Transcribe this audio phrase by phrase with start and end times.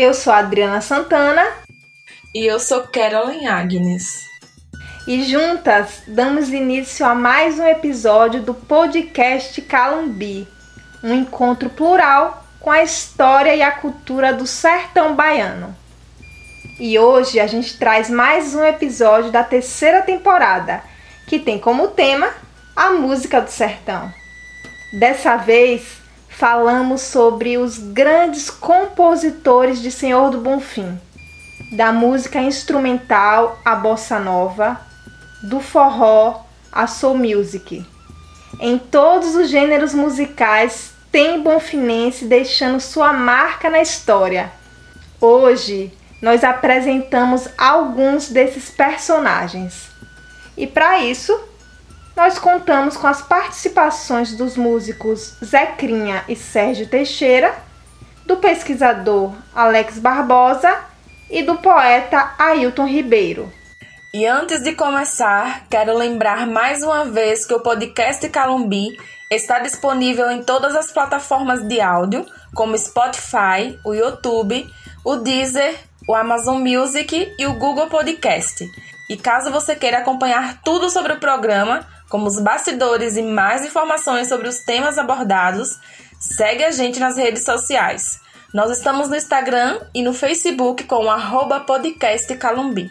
[0.00, 1.44] Eu sou Adriana Santana.
[2.32, 4.24] E eu sou Carolyn Agnes.
[5.08, 10.46] E juntas damos início a mais um episódio do podcast Calumbi
[11.02, 15.76] um encontro plural com a história e a cultura do sertão baiano.
[16.78, 20.80] E hoje a gente traz mais um episódio da terceira temporada,
[21.26, 22.32] que tem como tema
[22.76, 24.12] a música do sertão.
[24.92, 25.98] Dessa vez
[26.38, 30.96] falamos sobre os grandes compositores de Senhor do Bonfim,
[31.72, 34.80] da música instrumental à bossa nova,
[35.42, 37.84] do forró à soul music.
[38.60, 44.52] Em todos os gêneros musicais tem bonfinense deixando sua marca na história.
[45.20, 49.88] Hoje nós apresentamos alguns desses personagens.
[50.56, 51.36] E para isso,
[52.18, 57.54] nós contamos com as participações dos músicos Zecrinha e Sérgio Teixeira,
[58.26, 60.80] do pesquisador Alex Barbosa
[61.30, 63.52] e do poeta Ailton Ribeiro.
[64.12, 68.98] E antes de começar, quero lembrar mais uma vez que o podcast Calumbi
[69.30, 74.68] está disponível em todas as plataformas de áudio, como Spotify, o YouTube,
[75.04, 78.68] o Deezer, o Amazon Music e o Google Podcast.
[79.08, 84.28] E caso você queira acompanhar tudo sobre o programa, como os bastidores e mais informações
[84.28, 85.78] sobre os temas abordados,
[86.18, 88.18] segue a gente nas redes sociais.
[88.52, 92.90] Nós estamos no Instagram e no Facebook com o arroba podcast Calumbi.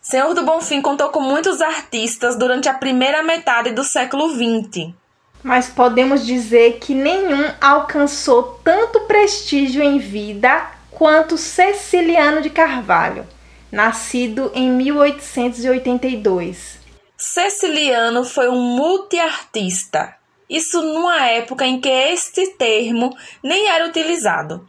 [0.00, 4.94] Senhor do Bonfim contou com muitos artistas durante a primeira metade do século XX.
[5.42, 13.24] Mas podemos dizer que nenhum alcançou tanto prestígio em vida quanto Ceciliano de Carvalho,
[13.70, 16.80] nascido em 1882.
[17.16, 20.16] Ceciliano foi um multiartista,
[20.50, 24.68] isso numa época em que este termo nem era utilizado.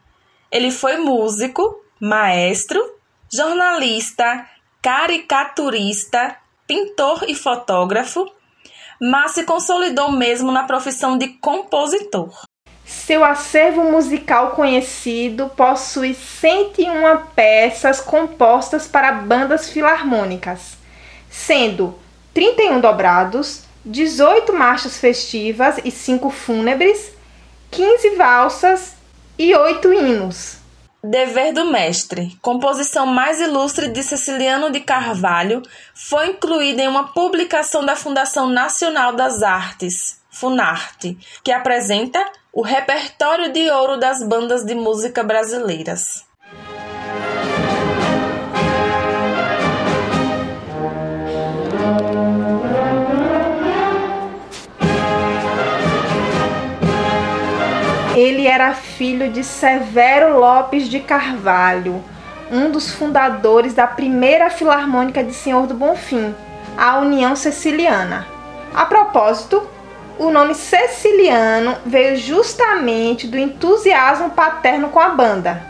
[0.51, 2.79] Ele foi músico, maestro,
[3.33, 4.47] jornalista,
[4.83, 8.31] caricaturista, pintor e fotógrafo,
[9.01, 12.48] mas se consolidou mesmo na profissão de compositor.
[13.09, 20.77] Seu acervo musical conhecido possui 101 peças compostas para bandas filarmônicas,
[21.27, 21.97] sendo
[22.35, 27.11] 31 dobrados, 18 marchas festivas e 5 fúnebres,
[27.71, 28.93] 15 valsas
[29.39, 30.57] e 8 hinos.
[31.03, 35.63] Dever do Mestre, composição mais ilustre de Ceciliano de Carvalho,
[35.95, 43.51] foi incluída em uma publicação da Fundação Nacional das Artes, Funarte, que apresenta o repertório
[43.51, 46.25] de ouro das bandas de música brasileiras.
[58.15, 62.03] Ele era filho de Severo Lopes de Carvalho,
[62.51, 66.35] um dos fundadores da primeira Filarmônica de Senhor do Bonfim,
[66.77, 68.27] a União Ceciliana.
[68.73, 69.68] A propósito,
[70.19, 75.63] o nome Ceciliano veio justamente do entusiasmo paterno com a banda.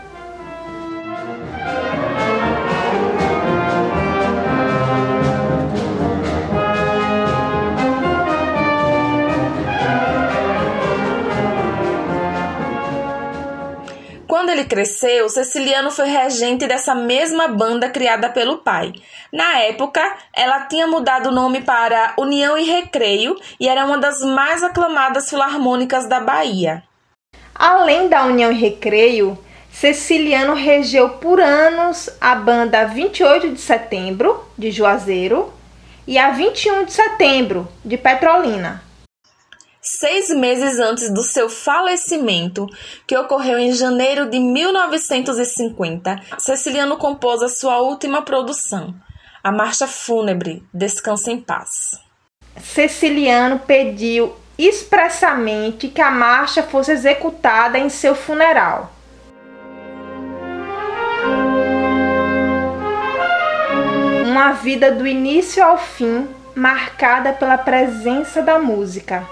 [14.40, 18.90] Quando ele cresceu, Ceciliano foi regente dessa mesma banda criada pelo pai.
[19.30, 20.00] Na época,
[20.34, 25.28] ela tinha mudado o nome para União e Recreio e era uma das mais aclamadas
[25.28, 26.82] filarmônicas da Bahia.
[27.54, 29.38] Além da União e Recreio,
[29.70, 35.52] Ceciliano regeu por anos a banda 28 de Setembro, de Juazeiro,
[36.06, 38.89] e a 21 de Setembro, de Petrolina.
[39.82, 42.66] Seis meses antes do seu falecimento,
[43.06, 48.94] que ocorreu em janeiro de 1950, Ceciliano compôs a sua última produção,
[49.42, 51.98] a Marcha Fúnebre Descansa em Paz.
[52.60, 58.92] Ceciliano pediu expressamente que a marcha fosse executada em seu funeral.
[64.26, 69.26] Uma vida do início ao fim marcada pela presença da música.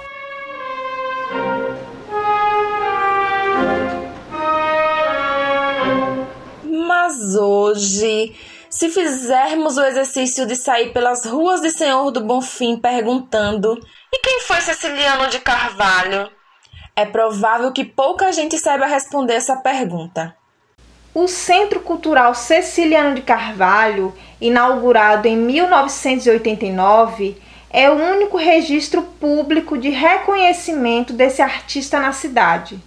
[7.36, 8.34] Hoje,
[8.70, 13.78] se fizermos o exercício de sair pelas ruas de Senhor do Bonfim perguntando:
[14.12, 16.30] e quem foi Ceciliano de Carvalho?
[16.96, 20.34] É provável que pouca gente saiba responder essa pergunta.
[21.14, 27.36] O Centro Cultural Ceciliano de Carvalho, inaugurado em 1989,
[27.70, 32.80] é o único registro público de reconhecimento desse artista na cidade,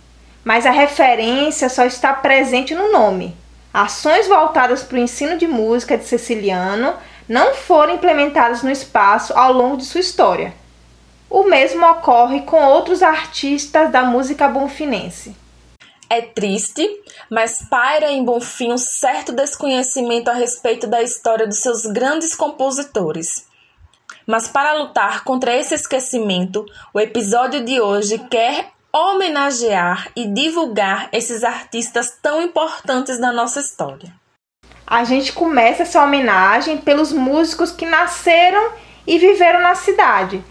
[0.44, 3.36] mas a referência só está presente no nome.
[3.74, 6.94] Ações voltadas para o ensino de música de Ceciliano
[7.28, 10.54] não foram implementadas no espaço ao longo de sua história.
[11.30, 15.34] O mesmo ocorre com outros artistas da música bonfinense.
[16.10, 16.86] É triste,
[17.30, 23.48] mas paira em Bonfim um certo desconhecimento a respeito da história dos seus grandes compositores.
[24.28, 31.44] Mas para lutar contra esse esquecimento, o episódio de hoje quer homenagear e divulgar esses
[31.44, 34.14] artistas tão importantes da nossa história.
[34.86, 38.74] A gente começa essa homenagem pelos músicos que nasceram
[39.08, 40.44] e viveram na cidade,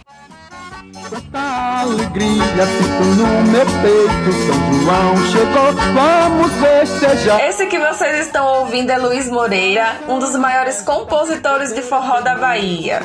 [1.08, 1.38] Quanta
[1.80, 7.40] alegria sinto no meu peito, São João chegou, vamos festejar.
[7.48, 12.36] Esse que vocês estão ouvindo é Luiz Moreira, um dos maiores compositores de forró da
[12.36, 13.00] Bahia.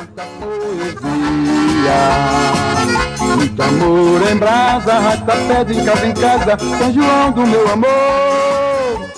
[3.36, 9.10] Muito amor em brasa, rasta pé em casa em casa, São João do meu amor.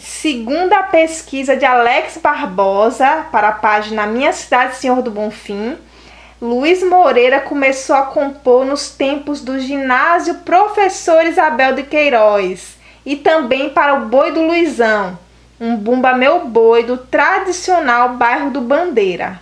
[0.00, 5.78] Segundo a pesquisa de Alex Barbosa para a página Minha Cidade Senhor do Bonfim,
[6.42, 13.70] Luiz Moreira começou a compor nos tempos do ginásio Professor Isabel de Queiroz e também
[13.70, 15.18] para o Boi do Luizão,
[15.60, 19.40] um bumba meu boi do tradicional bairro do Bandeira.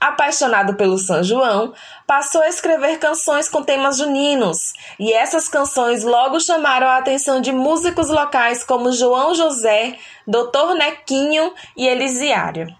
[0.00, 1.74] Apaixonado pelo São João,
[2.06, 7.50] passou a escrever canções com temas juninos, e essas canções logo chamaram a atenção de
[7.50, 12.72] músicos locais como João José, Doutor Nequinho e Elisiário.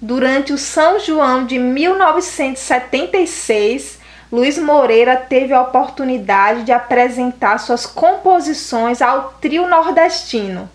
[0.00, 4.00] Durante o São João de 1976,
[4.32, 10.68] Luiz Moreira teve a oportunidade de apresentar suas composições ao trio nordestino.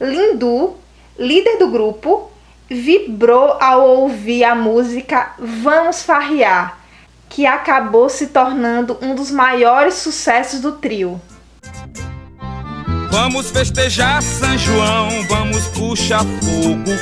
[0.00, 0.76] Lindu,
[1.16, 2.28] líder do grupo,
[2.68, 6.78] vibrou ao ouvir a música Vamos Farrear,
[7.28, 11.20] que acabou se tornando um dos maiores sucessos do trio.
[13.18, 16.92] Vamos festejar São João, vamos puxar fogo,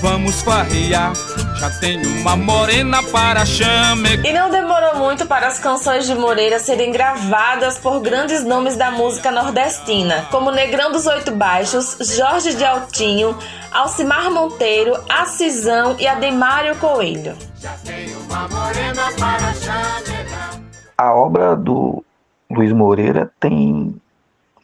[0.00, 1.12] vamos farrear.
[1.60, 4.16] Já tenho uma morena para chame.
[4.24, 8.90] E não demorou muito para as canções de Moreira serem gravadas por grandes nomes da
[8.90, 13.36] música nordestina, como Negrão dos Oito Baixos, Jorge de Altinho,
[13.70, 17.36] Alcimar Monteiro, Acisão e Ademário Coelho.
[17.60, 20.60] Já tenho uma morena para chamegar.
[20.96, 22.02] A obra do
[22.50, 23.94] Luiz Moreira tem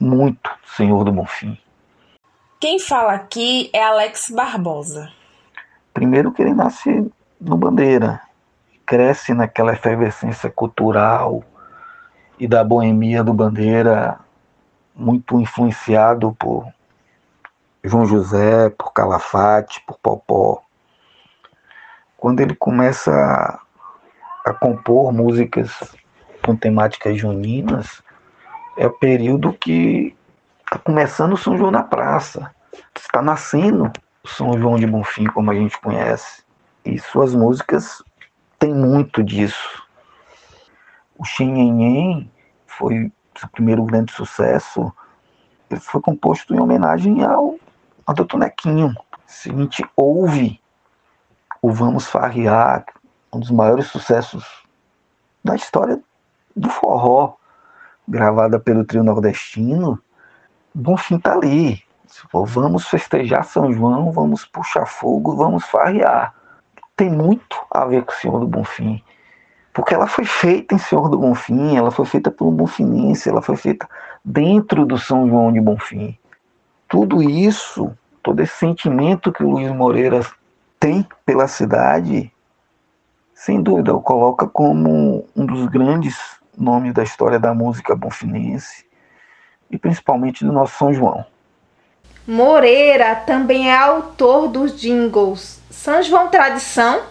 [0.01, 1.59] muito Senhor do Bonfim.
[2.61, 5.13] Quem fala aqui é Alex Barbosa.
[5.93, 7.11] Primeiro que ele nasce
[7.41, 8.21] no Bandeira,
[8.87, 11.45] cresce naquela efervescência cultural
[12.39, 14.19] e da boemia do Bandeira,
[14.95, 16.67] muito influenciado por
[17.83, 20.63] João José, por Calafate, por Popó.
[22.17, 23.61] Quando ele começa a,
[24.51, 25.71] a compor músicas
[26.43, 28.03] com temáticas juninas,
[28.77, 30.17] é o período que
[30.65, 32.55] está começando o São João na praça.
[32.95, 33.93] Está nascendo
[34.23, 36.43] o São João de Bonfim, como a gente conhece.
[36.85, 38.03] E suas músicas
[38.59, 39.83] têm muito disso.
[41.17, 42.31] O Xenhenhen
[42.67, 44.93] foi seu primeiro grande sucesso.
[45.71, 47.57] Ele foi composto em homenagem ao,
[48.07, 48.37] ao Dr.
[48.39, 48.95] Nequinho.
[49.27, 50.61] Se a gente ouve
[51.63, 52.85] o Vamos Farrear,
[53.33, 54.45] um dos maiores sucessos
[55.43, 56.01] da história
[56.55, 57.35] do forró,
[58.07, 59.99] gravada pelo trio nordestino,
[60.75, 61.83] Bonfim tá ali.
[62.31, 66.35] For, vamos festejar São João, vamos puxar fogo, vamos farrear.
[66.97, 69.03] Tem muito a ver com o Senhor do Bonfim.
[69.73, 73.57] Porque ela foi feita em Senhor do Bonfim, ela foi feita um bonfinense, ela foi
[73.57, 73.89] feita
[74.25, 76.17] dentro do São João de Bonfim.
[76.89, 77.91] Tudo isso,
[78.23, 80.25] todo esse sentimento que o Luiz Moreira
[80.79, 82.33] tem pela cidade,
[83.35, 86.17] sem dúvida, o coloca como um dos grandes
[86.57, 88.85] nomes da história da música bonfinense
[89.71, 91.25] e principalmente do nosso São João.
[92.27, 97.03] Moreira também é autor dos jingles São João Tradição,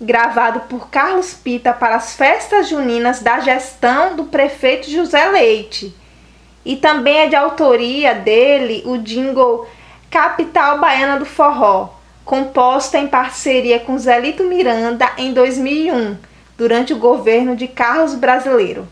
[0.00, 5.94] gravado por Carlos Pita para as festas juninas da gestão do prefeito José Leite.
[6.64, 9.66] E também é de autoria dele o jingle
[10.10, 11.90] Capital Baiana do Forró,
[12.24, 16.16] composta em parceria com Zelito Miranda em 2001,
[16.62, 18.86] durante o governo de Carlos Brasileiro.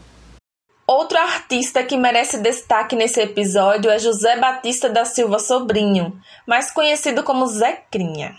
[0.89, 7.23] Outro artista que merece destaque nesse episódio é José Batista da Silva Sobrinho, mais conhecido
[7.23, 8.35] como Zé Crinha.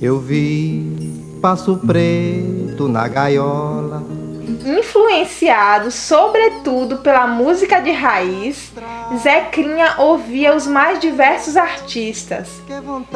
[0.00, 4.19] Eu vi passo preto na gaiola
[4.64, 8.72] Influenciado sobretudo pela música de raiz,
[9.16, 12.48] Zecrinha ouvia os mais diversos artistas,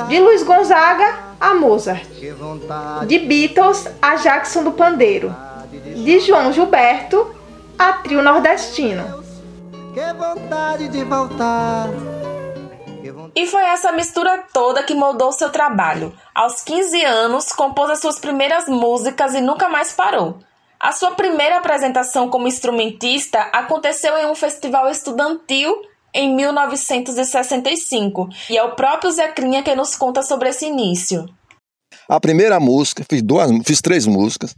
[0.08, 2.06] de Luiz Gonzaga a Mozart,
[3.06, 5.34] de Beatles a Jackson do Pandeiro,
[5.70, 7.34] de João Gilberto
[7.78, 9.22] a Trio Nordestino.
[9.92, 11.88] Que vontade de voltar.
[13.36, 16.12] E foi essa mistura toda que moldou seu trabalho.
[16.34, 20.38] Aos 15 anos, compôs as suas primeiras músicas e nunca mais parou.
[20.84, 25.74] A sua primeira apresentação como instrumentista aconteceu em um festival estudantil
[26.12, 31.24] em 1965, e é o próprio Zecrinha que nos conta sobre esse início.
[32.06, 34.54] A primeira música, fiz duas, fiz três músicas.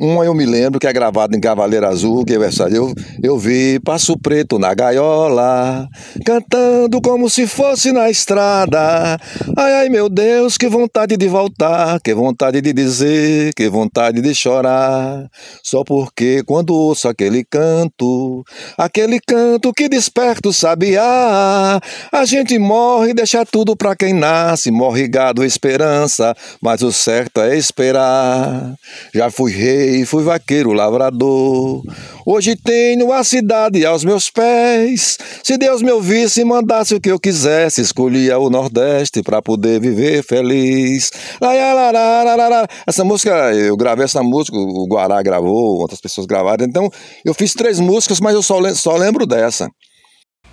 [0.00, 2.38] Uma eu me lembro que é gravada em Cavaleiro Azul, que é
[2.72, 5.86] eu, eu vi Passo Preto na gaiola,
[6.24, 9.18] cantando como se fosse na estrada.
[9.54, 14.34] Ai, ai, meu Deus, que vontade de voltar, que vontade de dizer, que vontade de
[14.34, 15.28] chorar.
[15.62, 18.42] Só porque quando ouço aquele canto,
[18.78, 21.78] aquele canto que desperta o sabiá,
[22.10, 27.42] a gente morre e deixa tudo pra quem nasce, morre gado esperança, mas o certo
[27.42, 28.74] é esperar.
[29.12, 31.82] Já fui rei fui vaqueiro lavrador.
[32.24, 35.18] Hoje tenho a cidade aos meus pés.
[35.42, 39.80] Se Deus me ouvisse e mandasse o que eu quisesse, escolhia o Nordeste para poder
[39.80, 41.10] viver feliz.
[42.86, 46.64] Essa música, eu gravei essa música, o Guará gravou, outras pessoas gravaram.
[46.64, 46.90] Então,
[47.24, 49.68] eu fiz três músicas, mas eu só, só lembro dessa.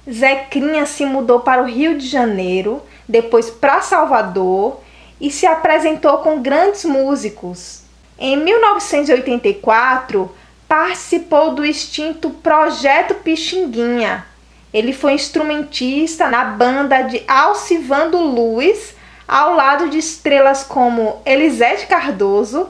[0.10, 4.80] Zecrinha se mudou para o Rio de Janeiro, depois para Salvador
[5.20, 7.87] e se apresentou com grandes músicos.
[8.20, 10.36] Em 1984,
[10.68, 14.26] participou do extinto Projeto Pixinguinha.
[14.74, 18.96] Ele foi instrumentista na banda de Alcivando Luz,
[19.28, 22.70] ao lado de estrelas como Elisete Cardoso,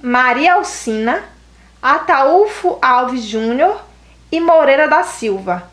[0.00, 1.22] Maria Alcina,
[1.80, 3.80] Ataúfo Alves Júnior
[4.30, 5.70] e Moreira da Silva.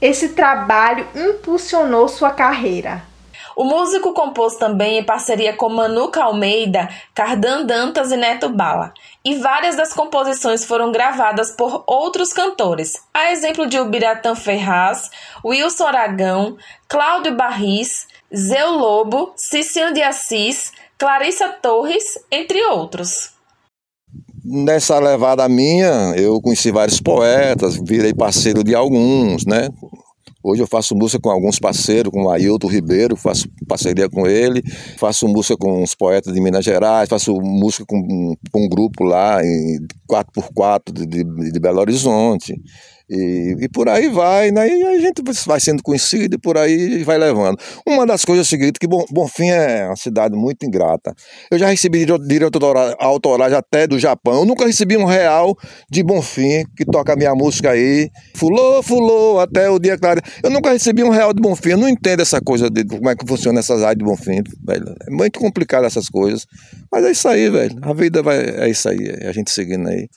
[0.00, 3.02] Esse trabalho impulsionou sua carreira.
[3.58, 8.94] O músico compôs também em parceria com Manuca Almeida, Cardan Dantas e Neto Bala.
[9.24, 15.10] E várias das composições foram gravadas por outros cantores, a exemplo de Ubiratã Ferraz,
[15.44, 16.56] Wilson Aragão,
[16.88, 23.30] Cláudio Barris, Zeu Lobo, Cicinho de Assis, Clarissa Torres, entre outros.
[24.44, 29.68] Nessa levada minha, eu conheci vários poetas, virei parceiro de alguns, né?
[30.48, 34.62] Hoje eu faço música com alguns parceiros, com o Ailton Ribeiro, faço parceria com ele,
[34.96, 39.44] faço música com os poetas de Minas Gerais, faço música com, com um grupo lá
[39.44, 39.78] em
[40.10, 42.54] 4x4 de, de, de Belo Horizonte.
[43.10, 44.68] E, e, por aí vai, né?
[44.68, 47.56] E a gente vai sendo conhecido e por aí vai levando.
[47.86, 51.14] Uma das coisas é o seguinte, que Bonfim é uma cidade muito ingrata.
[51.50, 52.58] Eu já recebi direito
[52.98, 54.40] autorais até do Japão.
[54.40, 55.56] Eu nunca recebi um real
[55.90, 58.10] de Bonfim, que toca a minha música aí.
[58.36, 60.20] Fulou, fulou, até o dia claro.
[60.42, 61.70] Eu nunca recebi um real de Bonfim.
[61.70, 64.94] Eu não entendo essa coisa de como é que funciona essas áreas de Bonfim, velho.
[65.06, 66.46] É muito complicado essas coisas.
[66.92, 67.74] Mas é isso aí, velho.
[67.80, 70.08] A vida vai, é isso aí, é a gente seguindo aí.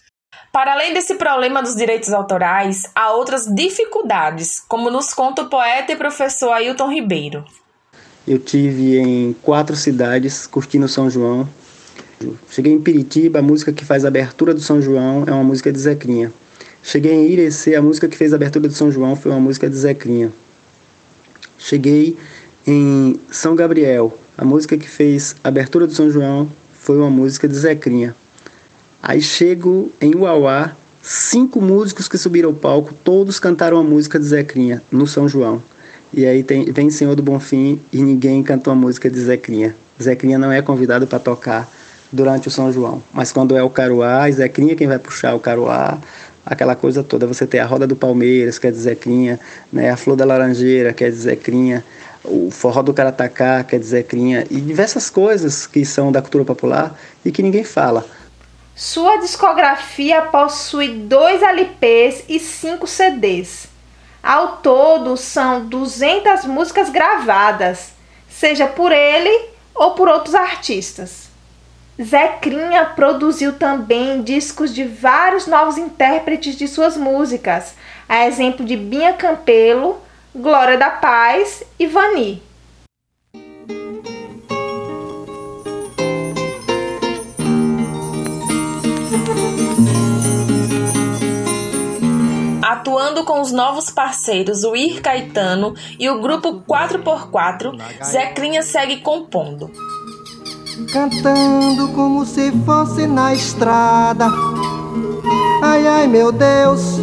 [0.52, 5.94] Para além desse problema dos direitos autorais, há outras dificuldades, como nos conta o poeta
[5.94, 7.46] e professor Ailton Ribeiro.
[8.28, 11.48] Eu tive em quatro cidades curtindo São João.
[12.50, 15.72] Cheguei em Piritiba, a música que faz a abertura do São João é uma música
[15.72, 16.34] de Zecrinha.
[16.84, 19.70] Cheguei em Irecê, a música que fez a abertura do São João foi uma música
[19.70, 20.34] de Zecrinha.
[21.58, 22.18] Cheguei
[22.68, 27.48] em São Gabriel, a música que fez a abertura do São João foi uma música
[27.48, 28.16] de Zecrinha.
[29.04, 34.26] Aí chego em Uauá, cinco músicos que subiram ao palco, todos cantaram a música de
[34.26, 35.62] Zecrinha no São João.
[36.14, 39.76] E aí tem, vem Senhor do Bonfim e ninguém cantou a música de Zecrinha.
[40.02, 41.68] Zecrinha não é convidado para tocar
[42.12, 43.02] durante o São João.
[43.12, 45.98] Mas quando é o Caruá, Zecrinha quem vai puxar o Caruá,
[46.46, 47.26] aquela coisa toda.
[47.26, 49.40] Você tem a Roda do Palmeiras, que é de Zecrinha,
[49.74, 49.90] né?
[49.90, 51.84] a Flor da Laranjeira, que é de Zecrinha,
[52.24, 56.46] o Forró do Caratacá, que é de Zecrinha, e diversas coisas que são da cultura
[56.46, 58.06] popular e que ninguém fala.
[58.84, 63.68] Sua discografia possui dois LPs e cinco CDs.
[64.24, 67.94] Ao todo, são 200 músicas gravadas,
[68.28, 71.30] seja por ele ou por outros artistas.
[72.02, 77.76] Zecrinha produziu também discos de vários novos intérpretes de suas músicas,
[78.10, 80.02] a exemplo de Binha Campelo,
[80.36, 82.42] Glória da Paz e Vani.
[92.72, 99.70] Atuando com os novos parceiros o Ir Caetano e o grupo 4x4, Zecrinha segue compondo.
[100.94, 104.28] Cantando como se fosse na estrada.
[105.62, 106.96] Ai, Ai, ai, meu Deus,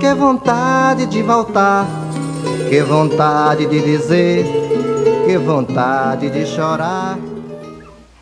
[0.00, 1.84] que vontade de voltar,
[2.70, 4.46] que vontade de dizer,
[5.26, 7.18] que vontade de chorar.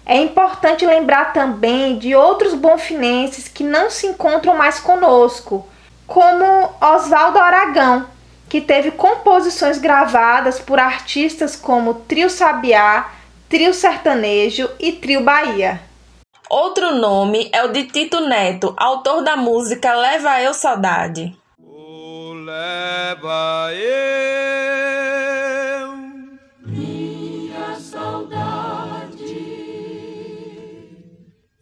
[0.05, 5.64] É importante lembrar também de outros bonfinenses que não se encontram mais conosco,
[6.09, 8.09] como Oswaldo Aragão,
[8.49, 13.12] que teve composições gravadas por artistas como Trio Sabiá,
[13.49, 15.81] Trio Sertanejo e Trio Bahia.
[16.49, 21.38] Outro nome é o de Tito Neto, autor da música Leva Eu Saudade.
[21.62, 24.69] Oh, leva eu
[26.65, 29.37] minha saudade.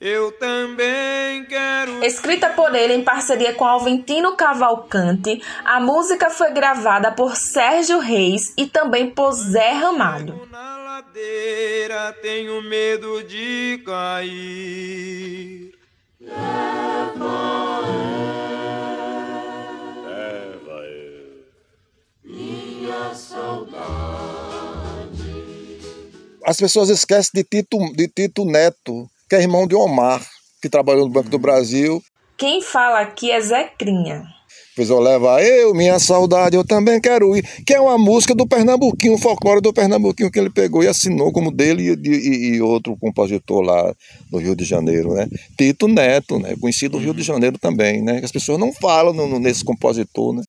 [0.00, 1.05] Eu também.
[2.02, 8.52] Escrita por ele em parceria com Alventino Cavalcante, a música foi gravada por Sérgio Reis
[8.56, 10.46] e também por Zé Ramalho
[10.96, 15.72] ladeira, tenho medo de cair.
[16.18, 16.34] Leva
[17.86, 18.16] eu,
[20.04, 21.44] leva eu,
[22.24, 24.16] minha saudade.
[26.44, 30.26] As pessoas esquecem de Tito, de Tito Neto, que é irmão de Omar,
[30.66, 32.02] que trabalhou no Banco do Brasil.
[32.36, 34.24] Quem fala aqui é Zé Crinha.
[34.74, 37.42] Pois eu leva eu, minha saudade, eu também quero ir.
[37.64, 41.32] Que é uma música do Pernambuquinho, o folclore do Pernambuquinho que ele pegou e assinou
[41.32, 43.94] como dele e, e, e outro compositor lá
[44.30, 45.26] no Rio de Janeiro, né?
[45.56, 46.54] Tito Neto, né?
[46.60, 48.20] Conhecido no Rio de Janeiro também, né?
[48.22, 50.42] As pessoas não falam no, nesse compositor, né?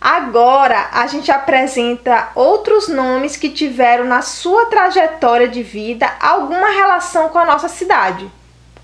[0.00, 7.30] Agora a gente apresenta outros nomes que tiveram na sua trajetória de vida alguma relação
[7.30, 8.30] com a nossa cidade.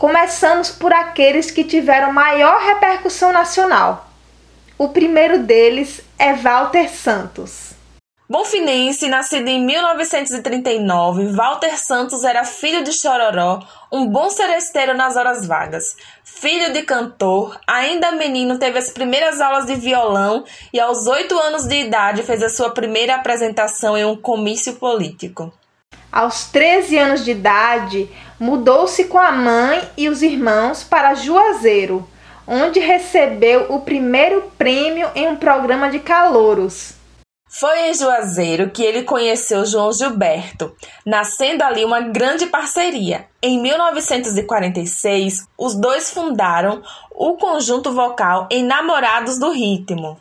[0.03, 4.09] Começamos por aqueles que tiveram maior repercussão nacional.
[4.77, 7.71] O primeiro deles é Walter Santos.
[8.29, 13.61] Bonfinense, nascido em 1939, Walter Santos era filho de Chororó,
[13.93, 15.95] um bom seresteiro nas horas vagas.
[16.25, 21.63] Filho de cantor, ainda menino teve as primeiras aulas de violão e aos oito anos
[21.63, 25.53] de idade fez a sua primeira apresentação em um comício político.
[26.13, 32.07] Aos 13 anos de idade, mudou-se com a mãe e os irmãos para Juazeiro,
[32.47, 36.93] onde recebeu o primeiro prêmio em um programa de calouros.
[37.49, 43.27] Foi em Juazeiro que ele conheceu João Gilberto, nascendo ali uma grande parceria.
[43.43, 50.19] Em 1946, os dois fundaram o conjunto vocal Enamorados do Ritmo.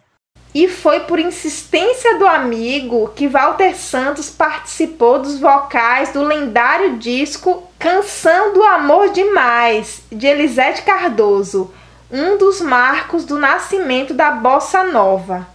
[0.54, 7.64] E foi por insistência do amigo que Walter Santos participou dos vocais do lendário disco
[7.80, 11.74] Canção do Amor Demais, de Elisete Cardoso,
[12.12, 15.48] um dos marcos do nascimento da bossa nova.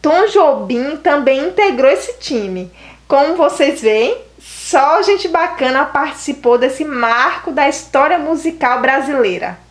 [0.00, 2.70] Tom Jobim também integrou esse time.
[3.08, 9.65] Como vocês veem, só gente bacana participou desse marco da história musical brasileira.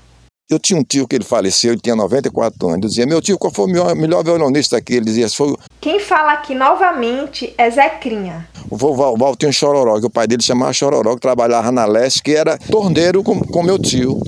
[0.48, 2.84] Eu tinha um tio que ele faleceu, ele tinha 94 anos.
[2.84, 4.94] Eu dizia, meu tio, qual foi o melhor, melhor violonista aqui?
[4.94, 8.48] Ele dizia, foi Quem fala aqui novamente é Zecrinha.
[8.70, 12.36] O vovô Valtinho Chororó, que o pai dele chamava Chororó, que trabalhava na leste, que
[12.36, 14.20] era torneiro com, com meu tio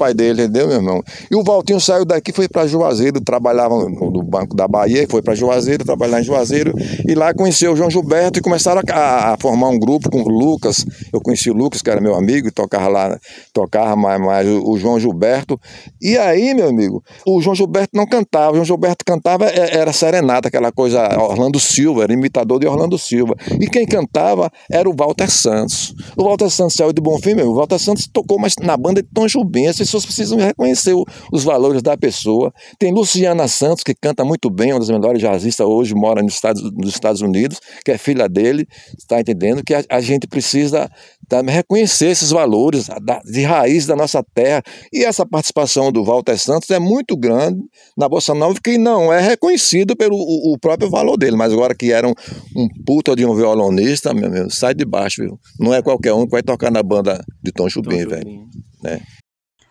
[0.00, 1.02] pai dele, entendeu, meu irmão?
[1.30, 5.34] E o Valtinho saiu daqui, foi para Juazeiro, trabalhava no Banco da Bahia, foi para
[5.34, 6.72] Juazeiro, trabalhar em Juazeiro,
[7.06, 10.28] e lá conheceu o João Gilberto e começaram a, a, formar um grupo com o
[10.28, 10.86] Lucas.
[11.12, 13.18] Eu conheci o Lucas, que era meu amigo, e tocava lá,
[13.52, 15.60] tocava mais, mais o, o, João Gilberto.
[16.00, 19.92] E aí, meu amigo, o João Gilberto não cantava, o João Gilberto cantava, é, era
[19.92, 23.36] serenata, aquela coisa, Orlando Silva, era imitador de Orlando Silva.
[23.60, 25.94] E quem cantava era o Walter Santos.
[26.16, 29.08] O Walter Santos saiu de Bonfim, meu, o Walter Santos tocou mais na banda de
[29.12, 30.94] Tom Jubim, as pessoas precisam reconhecer
[31.32, 32.52] os valores da pessoa.
[32.78, 36.62] Tem Luciana Santos, que canta muito bem, uma das melhores jazzistas hoje, mora nos Estados,
[36.72, 39.64] nos Estados Unidos, que é filha dele, está entendendo?
[39.64, 40.88] Que a, a gente precisa
[41.28, 44.62] também reconhecer esses valores da, de raiz da nossa terra.
[44.92, 47.60] E essa participação do Walter Santos é muito grande
[47.96, 51.74] na Bossa Nova, que não é reconhecido pelo o, o próprio valor dele, mas agora
[51.74, 52.14] que era um,
[52.56, 55.38] um puta de um violonista, meu, meu, sai de baixo, viu?
[55.58, 58.48] Não é qualquer um que vai tocar na banda de Tom Jubim, velho.
[58.82, 59.00] Né?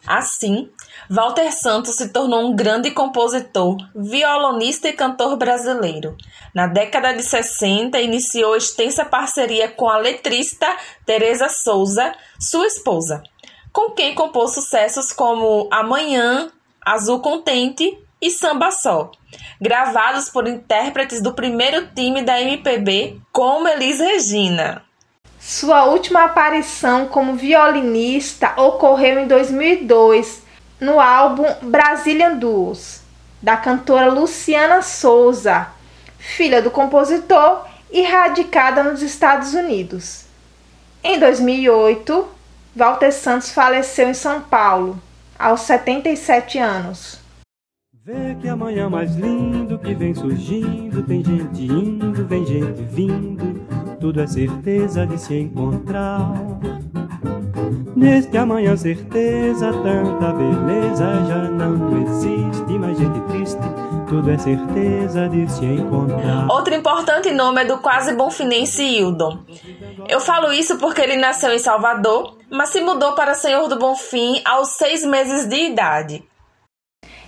[0.07, 0.69] Assim,
[1.09, 6.15] Walter Santos se tornou um grande compositor, violonista e cantor brasileiro.
[6.53, 10.65] Na década de 60, iniciou extensa parceria com a letrista
[11.05, 13.21] Teresa Souza, sua esposa,
[13.73, 16.49] com quem compôs sucessos como Amanhã,
[16.83, 19.11] Azul Contente e Samba Só,
[19.61, 24.88] gravados por intérpretes do primeiro time da MPB, como Elis Regina.
[25.49, 30.43] Sua última aparição como violinista ocorreu em 2002
[30.79, 33.01] no álbum Brazilian Duos,
[33.41, 35.69] da cantora Luciana Souza,
[36.19, 40.25] filha do compositor e radicada nos Estados Unidos.
[41.03, 42.27] Em 2008,
[42.75, 45.01] Walter Santos faleceu em São Paulo,
[45.37, 47.19] aos 77 anos.
[48.05, 53.67] Vê que amanhã mais lindo que vem surgindo, tem gente indo, vem gente vindo,
[53.99, 56.33] tudo é certeza de se encontrar.
[57.95, 63.59] Neste amanhã certeza, tanta beleza já não existe, mais gente triste,
[64.07, 66.47] tudo é certeza de se encontrar.
[66.49, 69.39] Outro importante nome é do quase bonfinense Hildon.
[70.07, 74.41] Eu falo isso porque ele nasceu em Salvador, mas se mudou para Senhor do Bonfim
[74.45, 76.23] aos seis meses de idade.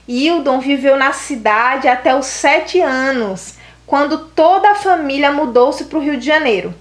[0.08, 3.56] Hildon viveu na cidade até os sete anos,
[3.92, 6.74] quando toda a família mudou-se para o Rio de Janeiro.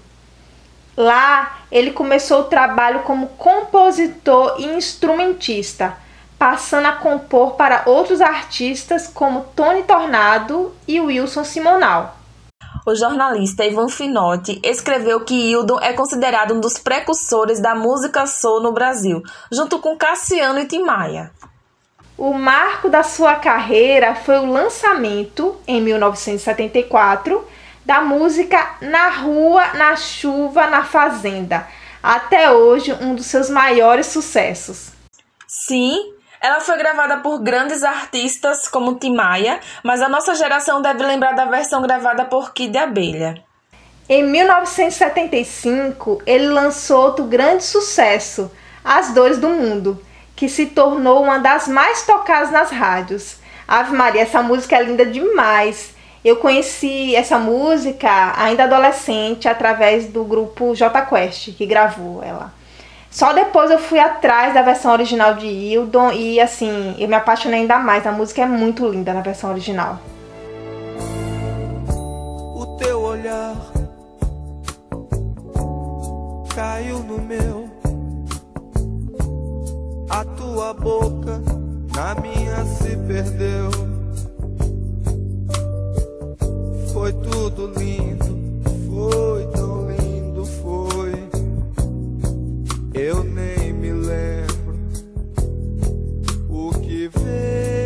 [0.95, 5.97] Lá, ele começou o trabalho como compositor e instrumentista,
[6.39, 12.15] passando a compor para outros artistas como Tony Tornado e Wilson Simonal.
[12.87, 18.61] O jornalista Ivan Finotti escreveu que Hildon é considerado um dos precursores da música soul
[18.61, 19.21] no Brasil,
[19.51, 21.29] junto com Cassiano e Tim Maia.
[22.23, 27.43] O marco da sua carreira foi o lançamento, em 1974,
[27.83, 31.67] da música Na Rua, na Chuva, na Fazenda,
[32.03, 34.91] até hoje um dos seus maiores sucessos.
[35.47, 41.03] Sim, ela foi gravada por grandes artistas como Tim Maia, mas a nossa geração deve
[41.03, 43.43] lembrar da versão gravada por Kid Abelha.
[44.07, 48.51] Em 1975, ele lançou outro grande sucesso,
[48.83, 49.99] As Dores do Mundo,
[50.41, 53.35] que se tornou uma das mais tocadas nas rádios.
[53.67, 55.93] Ave Maria, essa música é linda demais.
[56.25, 62.51] Eu conheci essa música ainda adolescente através do grupo J Quest, que gravou ela.
[63.11, 67.59] Só depois eu fui atrás da versão original de Hildon e assim, eu me apaixonei
[67.59, 68.07] ainda mais.
[68.07, 69.99] A música é muito linda na versão original.
[72.55, 73.55] O teu olhar
[76.55, 77.70] caiu no meu
[80.11, 81.41] a tua boca
[81.95, 83.71] na minha se perdeu.
[86.91, 91.13] Foi tudo lindo, foi tão lindo, foi.
[92.93, 94.77] Eu nem me lembro
[96.49, 97.80] o que veio.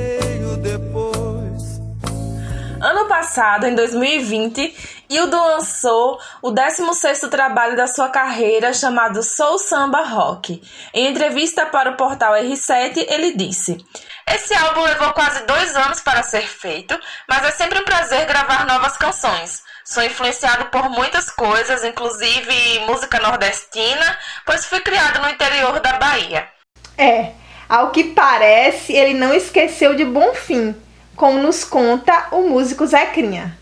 [2.85, 10.03] Ano passado, em 2020, Hildo lançou o 16º trabalho da sua carreira chamado Soul Samba
[10.03, 10.61] Rock.
[10.93, 13.83] Em entrevista para o portal R7, ele disse:
[14.31, 16.95] Esse álbum levou quase dois anos para ser feito,
[17.27, 19.63] mas é sempre um prazer gravar novas canções.
[19.83, 26.47] Sou influenciado por muitas coisas, inclusive música nordestina, pois fui criado no interior da Bahia.
[26.95, 27.31] É,
[27.67, 30.84] ao que parece, ele não esqueceu de Bonfim,
[31.15, 33.57] como nos conta o músico Zecrinha.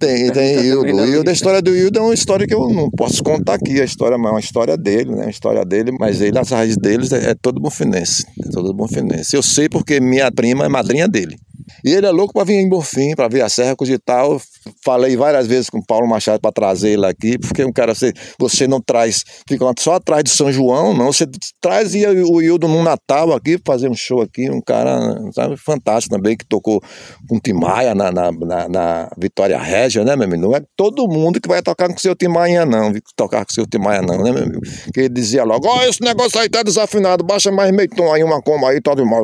[0.00, 1.04] Tem, tem Hildo.
[1.04, 3.80] Hildo, a história do Hildo é uma história que eu não posso contar aqui.
[3.80, 5.26] A história é uma história dele, né?
[5.26, 8.24] A história dele, mas ele, as raízes deles é, é todo bonfinense.
[8.44, 9.34] É todo bonfinense.
[9.34, 11.36] Eu sei porque minha prima é madrinha dele.
[11.84, 14.40] E ele é louco para vir em Bonfim, para ver a Serra, coisa e tal.
[14.84, 18.12] Falei várias vezes com o Paulo Machado para trazer ele aqui, porque um cara, você,
[18.38, 21.12] você não traz, fica só atrás de São João, não.
[21.12, 21.26] Você
[21.60, 24.50] traz o Hildo num Natal aqui, fazer um show aqui.
[24.50, 24.98] Um cara,
[25.32, 26.80] sabe, fantástico também, que tocou
[27.28, 30.42] com Timaya na, na, na, na Vitória Régia, né, meu amigo?
[30.42, 32.92] Não é todo mundo que vai tocar com o seu Timaya, não.
[33.16, 34.60] Tocar com o seu Timaya, não, né, meu amigo?
[34.92, 38.12] Que ele dizia logo: Ó, oh, esse negócio aí tá desafinado, baixa mais meio tom
[38.12, 39.22] aí, uma coma aí, todo mal,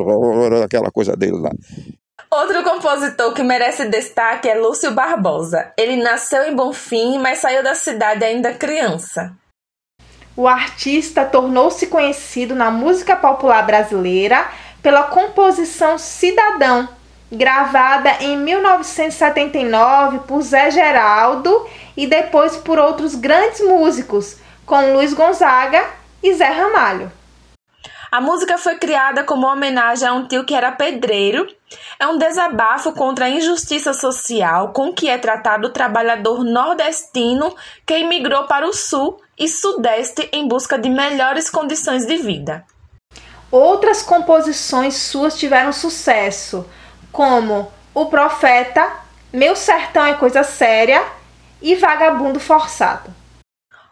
[0.63, 1.51] aquela coisa dele lá.
[2.37, 5.71] Outro compositor que merece destaque é Lúcio Barbosa.
[5.77, 9.31] Ele nasceu em Bonfim, mas saiu da cidade ainda criança.
[10.35, 14.49] O artista tornou-se conhecido na música popular brasileira
[14.83, 16.89] pela composição Cidadão,
[17.31, 25.85] gravada em 1979 por Zé Geraldo e depois por outros grandes músicos, como Luiz Gonzaga
[26.21, 27.09] e Zé Ramalho.
[28.15, 31.45] A música foi criada como homenagem a um tio que era pedreiro.
[31.99, 37.53] É um desabafo contra a injustiça social com que é tratado o trabalhador nordestino
[37.85, 42.63] que emigrou para o sul e sudeste em busca de melhores condições de vida.
[43.51, 46.65] Outras composições suas tiveram sucesso,
[47.11, 48.93] como O Profeta,
[49.33, 51.03] Meu Sertão é Coisa Séria
[51.61, 53.24] e Vagabundo Forçado.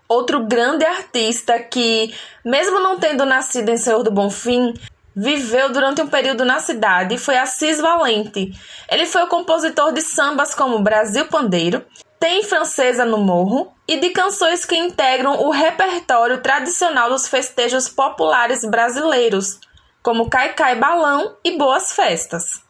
[0.07, 2.13] Outro grande artista que,
[2.43, 4.73] mesmo não tendo nascido em Senhor do Bonfim,
[5.15, 8.51] viveu durante um período na cidade foi Assis Valente.
[8.89, 11.85] Ele foi o compositor de sambas como Brasil Pandeiro,
[12.19, 18.63] Tem Francesa no Morro e de canções que integram o repertório tradicional dos festejos populares
[18.65, 19.59] brasileiros,
[20.01, 22.61] como Caicai Balão e Boas Festas.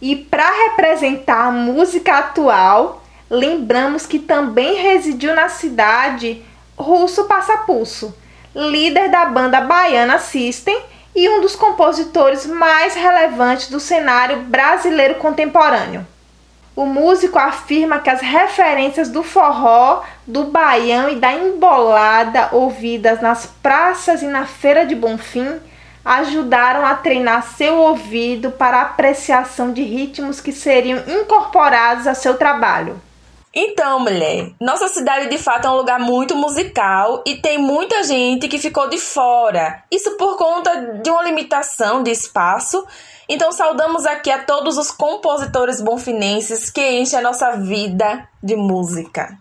[0.00, 6.44] E para representar a música atual, lembramos que também residiu na cidade
[6.78, 8.14] Russo Passapulso,
[8.54, 10.78] líder da banda baiana System
[11.14, 16.06] e um dos compositores mais relevantes do cenário brasileiro contemporâneo.
[16.76, 23.46] O músico afirma que as referências do forró, do baião e da embolada ouvidas nas
[23.62, 25.58] praças e na feira de Bonfim
[26.04, 32.36] ajudaram a treinar seu ouvido para a apreciação de ritmos que seriam incorporados a seu
[32.36, 33.00] trabalho.
[33.58, 38.48] Então, mulher, nossa cidade de fato é um lugar muito musical e tem muita gente
[38.48, 39.82] que ficou de fora.
[39.90, 42.86] Isso por conta de uma limitação de espaço.
[43.26, 49.38] Então, saudamos aqui a todos os compositores bonfinenses que enchem a nossa vida de música.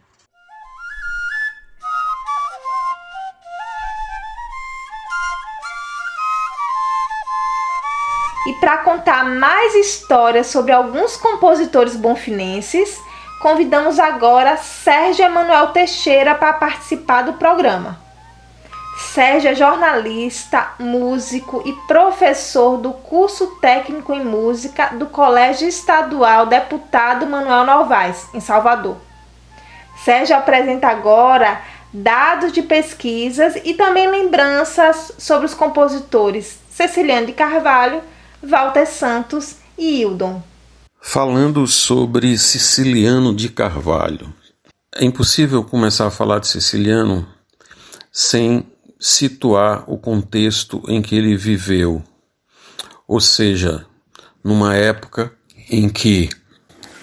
[8.48, 12.98] E para contar mais histórias sobre alguns compositores bonfinenses,
[13.46, 17.96] convidamos agora Sérgio Emanuel Teixeira para participar do programa.
[19.14, 27.28] Sérgio é jornalista, músico e professor do curso técnico em música do Colégio Estadual Deputado
[27.28, 28.98] Manuel Novaes, em Salvador.
[30.04, 31.62] Sérgio apresenta agora
[31.94, 38.02] dados de pesquisas e também lembranças sobre os compositores Ceciliano de Carvalho,
[38.42, 40.42] Walter Santos e Hildon
[41.08, 44.34] falando sobre Siciliano de Carvalho.
[44.94, 47.28] É impossível começar a falar de Siciliano
[48.12, 48.66] sem
[49.00, 52.04] situar o contexto em que ele viveu,
[53.08, 53.86] ou seja,
[54.44, 55.32] numa época
[55.70, 56.28] em que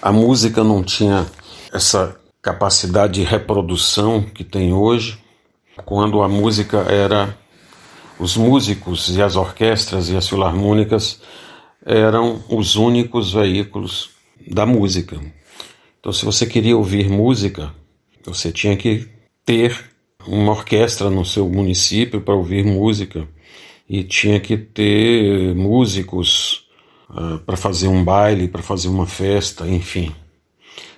[0.01, 1.25] a música não tinha
[1.71, 5.17] essa capacidade de reprodução que tem hoje,
[5.85, 7.35] quando a música era
[8.19, 11.21] os músicos e as orquestras e as filarmônicas
[11.85, 14.11] eram os únicos veículos
[14.47, 15.19] da música.
[15.99, 17.73] Então, se você queria ouvir música,
[18.25, 19.07] você tinha que
[19.45, 19.91] ter
[20.25, 23.27] uma orquestra no seu município para ouvir música
[23.89, 26.65] e tinha que ter músicos
[27.09, 30.11] uh, para fazer um baile, para fazer uma festa, enfim.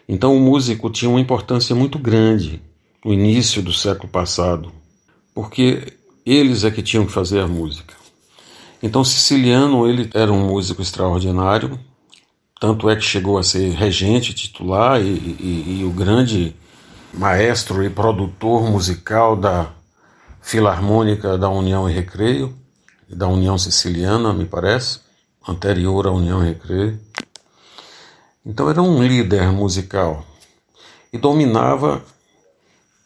[0.07, 2.61] Então, o músico tinha uma importância muito grande
[3.03, 4.71] no início do século passado,
[5.33, 5.93] porque
[6.25, 8.04] eles é que tinham que fazer a música.
[8.85, 11.79] Então Siciliano ele era um músico extraordinário,
[12.61, 16.55] tanto é que chegou a ser regente titular e, e, e o grande
[17.11, 19.71] maestro e produtor musical da
[20.39, 22.55] Filarmônica da União e Recreio,
[23.09, 24.99] da União Siciliana, me parece,
[25.47, 26.99] anterior à União e Recreio.
[28.45, 30.23] Então era um líder musical
[31.11, 32.03] e dominava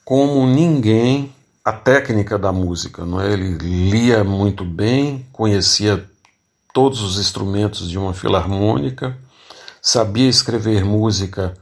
[0.03, 3.31] como ninguém a técnica da música, não é?
[3.33, 3.57] Ele
[3.89, 6.03] lia muito bem, conhecia
[6.73, 9.17] todos os instrumentos de uma filarmônica,
[9.81, 11.53] sabia escrever música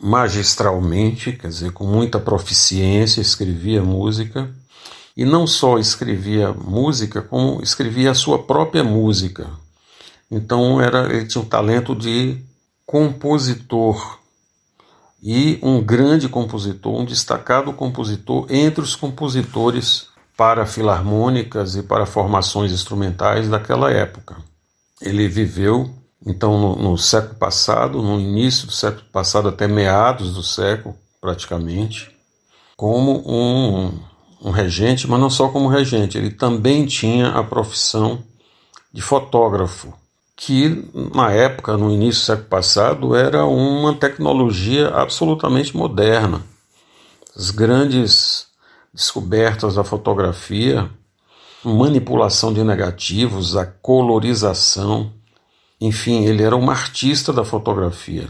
[0.00, 4.50] magistralmente, quer dizer, com muita proficiência, escrevia música,
[5.16, 9.48] e não só escrevia música, como escrevia a sua própria música.
[10.30, 12.38] Então era, ele tinha um talento de
[12.84, 14.18] compositor
[15.26, 22.70] e um grande compositor, um destacado compositor entre os compositores para filarmônicas e para formações
[22.70, 24.36] instrumentais daquela época.
[25.00, 25.90] Ele viveu
[26.26, 32.14] então no, no, século passado, no início do século passado até meados do século, praticamente,
[32.76, 33.98] como um,
[34.42, 38.22] um regente, mas não só como regente, ele também tinha a profissão
[38.92, 39.94] de fotógrafo
[40.36, 46.42] que na época, no início do século passado, era uma tecnologia absolutamente moderna.
[47.36, 48.46] As grandes
[48.92, 50.88] descobertas da fotografia,
[51.64, 55.12] manipulação de negativos, a colorização,
[55.80, 58.28] enfim, ele era um artista da fotografia.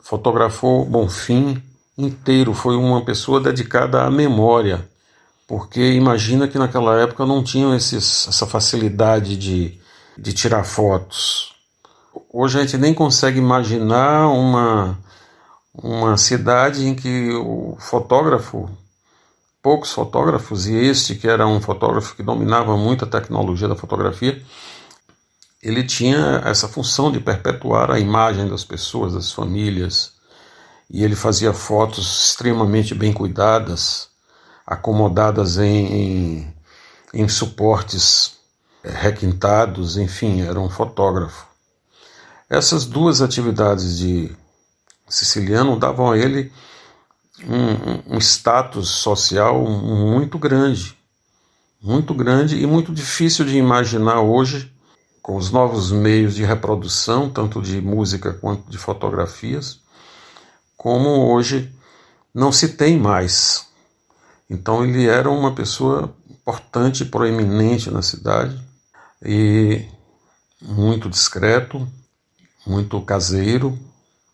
[0.00, 1.62] Fotografou Bonfim
[1.96, 4.88] inteiro, foi uma pessoa dedicada à memória,
[5.46, 9.78] porque imagina que naquela época não tinham esses, essa facilidade de
[10.16, 11.54] de tirar fotos.
[12.32, 14.98] Hoje a gente nem consegue imaginar uma,
[15.74, 18.70] uma cidade em que o fotógrafo,
[19.62, 24.40] poucos fotógrafos, e este que era um fotógrafo que dominava muito a tecnologia da fotografia,
[25.62, 30.12] ele tinha essa função de perpetuar a imagem das pessoas, das famílias,
[30.90, 34.10] e ele fazia fotos extremamente bem cuidadas,
[34.66, 36.54] acomodadas em, em,
[37.14, 38.34] em suportes
[38.84, 41.46] requintados, enfim, era um fotógrafo.
[42.48, 44.30] Essas duas atividades de
[45.08, 46.52] siciliano davam a ele
[47.48, 50.96] um, um status social muito grande,
[51.82, 54.70] muito grande e muito difícil de imaginar hoje,
[55.22, 59.80] com os novos meios de reprodução, tanto de música quanto de fotografias,
[60.76, 61.74] como hoje
[62.34, 63.66] não se tem mais.
[64.48, 68.62] Então ele era uma pessoa importante, proeminente na cidade
[69.22, 69.84] e
[70.60, 71.86] muito discreto,
[72.66, 73.78] muito caseiro.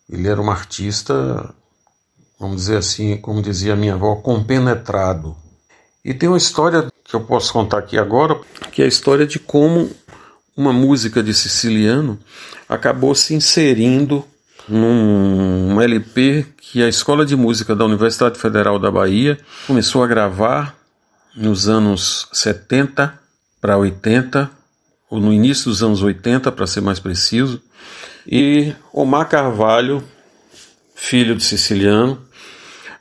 [0.09, 1.53] Ele era um artista,
[2.39, 5.35] vamos dizer assim, como dizia minha avó, compenetrado.
[6.03, 8.39] E tem uma história que eu posso contar aqui agora,
[8.71, 9.89] que é a história de como
[10.55, 12.19] uma música de Siciliano
[12.67, 14.25] acabou se inserindo
[14.67, 20.75] num LP que a Escola de Música da Universidade Federal da Bahia começou a gravar
[21.35, 23.19] nos anos 70
[23.59, 24.60] para 80, ou
[25.19, 27.61] no início dos anos 80, para ser mais preciso,
[28.25, 30.03] e Omar Carvalho,
[30.95, 32.21] filho de siciliano,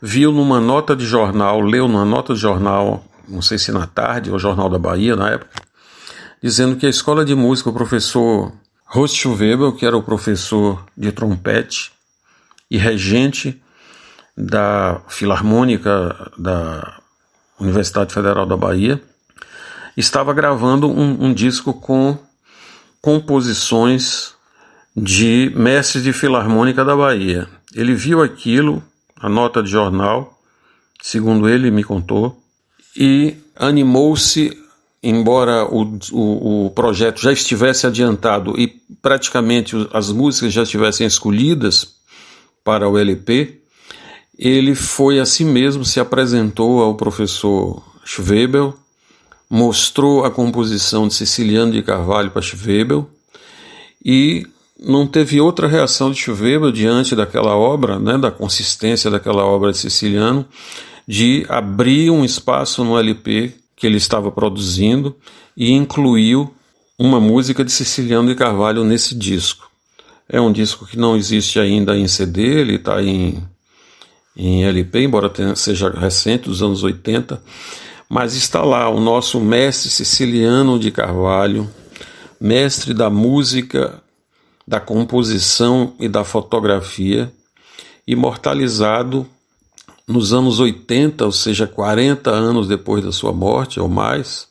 [0.01, 4.31] viu numa nota de jornal, leu numa nota de jornal, não sei se na tarde,
[4.31, 5.63] ou Jornal da Bahia na época,
[6.43, 8.53] dizendo que a escola de música, o professor
[8.93, 11.93] Horst Weber, que era o professor de trompete
[12.71, 13.63] e regente
[14.37, 17.01] da Filarmônica da
[17.59, 19.01] Universidade Federal da Bahia,
[20.01, 22.19] estava gravando um, um disco com
[23.01, 24.35] composições
[24.97, 27.49] de mestres de filarmônica da Bahia.
[27.75, 28.83] Ele viu aquilo,
[29.17, 30.39] a nota de jornal,
[31.03, 32.43] segundo ele me contou,
[32.97, 34.57] e animou-se,
[35.03, 38.67] embora o, o, o, projeto já estivesse adiantado e
[39.01, 41.95] praticamente as músicas já estivessem escolhidas
[42.65, 43.61] para o LP,
[44.39, 48.75] ele foi a si mesmo, se apresentou ao professor Schwebel,
[49.51, 53.11] mostrou a composição de Siciliano de Carvalho para Schwebel
[54.05, 54.47] e
[54.79, 59.79] não teve outra reação de Schwebel diante daquela obra, né, da consistência daquela obra de
[59.79, 60.47] Siciliano,
[61.07, 65.17] de abrir um espaço no LP que ele estava produzindo
[65.57, 66.55] e incluiu
[66.97, 69.69] uma música de Siciliano de Carvalho nesse disco.
[70.29, 73.43] É um disco que não existe ainda em CD, ele está em,
[74.37, 77.43] em LP, embora tenha, seja recente, dos anos 80,
[78.11, 81.71] mas está lá o nosso mestre Siciliano de Carvalho,
[82.41, 84.03] mestre da música
[84.67, 87.33] da composição e da fotografia,
[88.05, 89.25] imortalizado
[90.09, 94.49] nos anos 80, ou seja, 40 anos depois da sua morte ou mais,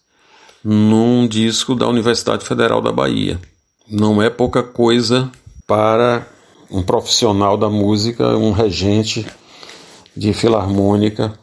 [0.63, 3.41] num disco da Universidade Federal da Bahia.
[3.89, 5.29] Não é pouca coisa
[5.67, 6.25] para
[6.71, 9.25] um profissional da música, um regente
[10.15, 11.37] de filarmônica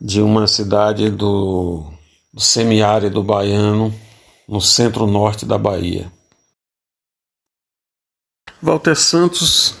[0.00, 1.84] de uma cidade do,
[2.32, 3.94] do semiárido baiano,
[4.48, 6.10] no centro-norte da Bahia.
[8.62, 9.74] Walter Santos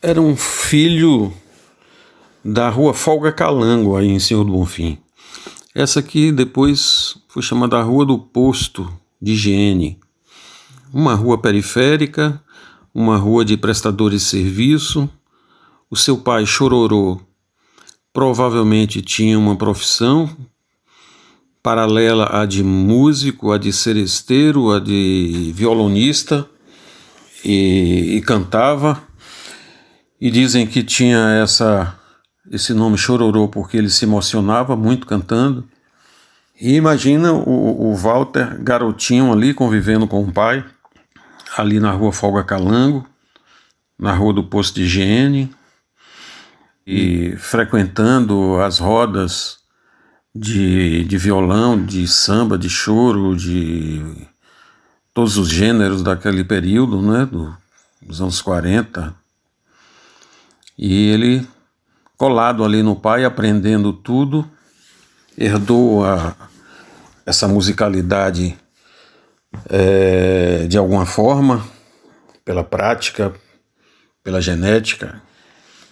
[0.00, 1.32] era um filho
[2.44, 4.98] da rua Folga Calango, aí em Senhor do Bonfim.
[5.74, 10.00] Essa aqui depois foi chamada Rua do Posto de Higiene.
[10.92, 12.42] Uma rua periférica,
[12.94, 15.08] uma rua de prestadores de serviço.
[15.90, 17.20] O seu pai, Chororô,
[18.16, 20.34] provavelmente tinha uma profissão
[21.62, 26.48] paralela à de músico, à de seresteiro, à de violonista
[27.44, 29.02] e, e cantava.
[30.18, 31.94] E dizem que tinha essa
[32.50, 35.68] esse nome Chororô porque ele se emocionava muito cantando.
[36.58, 40.64] E imagina o, o Walter, garotinho ali, convivendo com o pai,
[41.54, 43.06] ali na rua Folga Calango,
[43.98, 45.54] na rua do Posto de Higiene,
[46.86, 49.58] e frequentando as rodas
[50.34, 54.28] de, de violão, de samba, de choro, de
[55.12, 57.56] todos os gêneros daquele período, né, do,
[58.00, 59.14] dos anos 40.
[60.78, 61.46] E ele,
[62.16, 64.48] colado ali no pai, aprendendo tudo,
[65.36, 66.36] herdou a,
[67.24, 68.56] essa musicalidade
[69.68, 71.66] é, de alguma forma,
[72.44, 73.34] pela prática,
[74.22, 75.20] pela genética,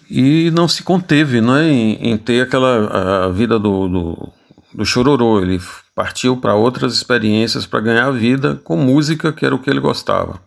[0.09, 4.33] e não se conteve né, em, em ter aquela a vida do, do,
[4.73, 5.41] do chororô.
[5.41, 5.59] Ele
[5.95, 10.39] partiu para outras experiências para ganhar vida com música, que era o que ele gostava.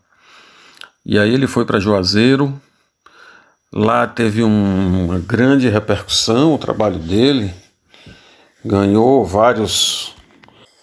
[1.04, 2.61] E aí ele foi para Juazeiro,
[3.72, 7.54] lá teve um, uma grande repercussão o trabalho dele,
[8.64, 10.14] ganhou vários,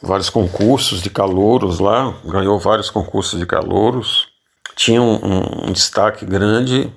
[0.01, 4.27] vários concursos de calouros lá, ganhou vários concursos de calouros,
[4.75, 6.91] tinha um, um destaque grande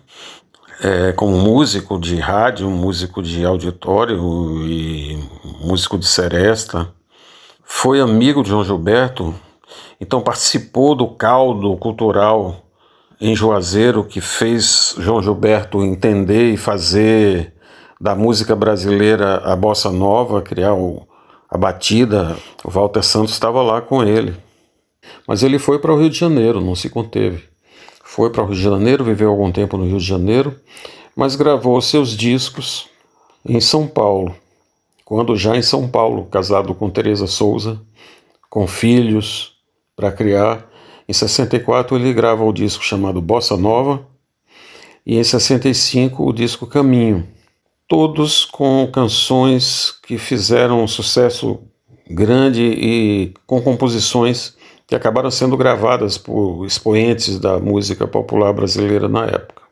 [0.80, 5.18] é, como músico de rádio, músico de auditório e
[5.60, 6.92] músico de seresta.
[7.64, 9.34] Foi amigo de João Gilberto,
[10.00, 12.64] então participou do caldo cultural
[13.20, 17.52] em Juazeiro que fez João Gilberto entender e fazer
[18.00, 21.06] da música brasileira a bossa nova, criar o,
[21.50, 22.36] a batida.
[22.64, 24.36] O Walter Santos estava lá com ele.
[25.26, 27.44] Mas ele foi para o Rio de Janeiro, não se conteve.
[28.18, 30.56] Foi para o Rio de Janeiro, viveu algum tempo no Rio de Janeiro,
[31.14, 32.88] mas gravou seus discos
[33.48, 34.34] em São Paulo.
[35.04, 37.80] Quando já em São Paulo, casado com Teresa Souza,
[38.50, 39.52] com filhos
[39.94, 40.66] para criar,
[41.08, 44.04] Em 64 ele grava o disco chamado Bossa Nova
[45.06, 47.24] e em 65 o disco Caminho,
[47.86, 51.60] todos com canções que fizeram um sucesso
[52.10, 54.57] grande e com composições
[54.88, 59.62] que acabaram sendo gravadas por expoentes da música popular brasileira na época.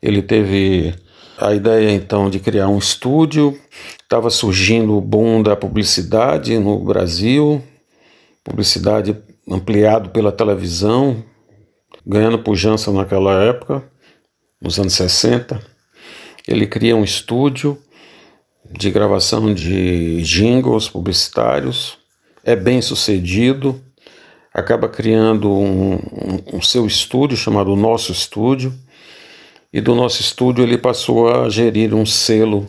[0.00, 0.94] Ele teve
[1.36, 3.60] a ideia então de criar um estúdio,
[4.02, 7.62] estava surgindo o boom da publicidade no Brasil,
[8.42, 9.14] publicidade
[9.46, 11.22] ampliado pela televisão,
[12.04, 13.84] ganhando pujança naquela época,
[14.58, 15.60] nos anos 60.
[16.46, 17.76] Ele cria um estúdio
[18.70, 21.98] de gravação de jingles publicitários,
[22.42, 23.82] é bem sucedido,
[24.58, 28.74] acaba criando um, um, um seu estúdio chamado Nosso Estúdio,
[29.72, 32.68] e do nosso estúdio ele passou a gerir um selo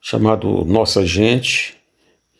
[0.00, 1.76] chamado Nossa Gente,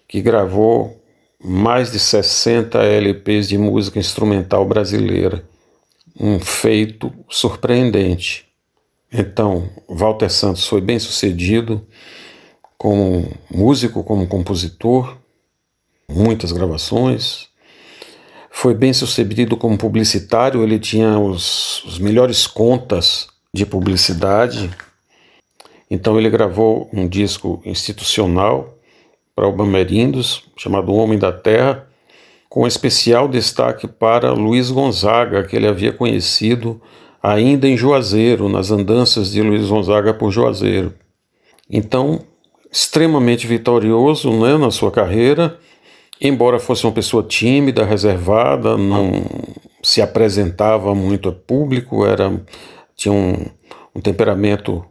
[0.09, 0.99] que gravou
[1.43, 5.45] mais de 60 LPs de música instrumental brasileira.
[6.19, 8.47] Um feito surpreendente.
[9.13, 11.87] Então, Walter Santos foi bem sucedido
[12.79, 15.19] como músico, como compositor,
[16.09, 17.50] muitas gravações.
[18.51, 24.71] Foi bem sucedido como publicitário, ele tinha os, os melhores contas de publicidade.
[25.91, 28.77] Então ele gravou um disco institucional
[29.35, 31.87] para o Bamerindos, chamado Homem da Terra,
[32.49, 36.81] com especial destaque para Luiz Gonzaga, que ele havia conhecido
[37.23, 40.93] ainda em Juazeiro, nas andanças de Luiz Gonzaga por Juazeiro.
[41.71, 42.21] Então,
[42.71, 45.59] extremamente vitorioso né, na sua carreira,
[46.21, 49.23] embora fosse uma pessoa tímida, reservada, não
[49.83, 52.31] se apresentava muito a público, era
[52.95, 53.47] tinha um,
[53.95, 54.85] um temperamento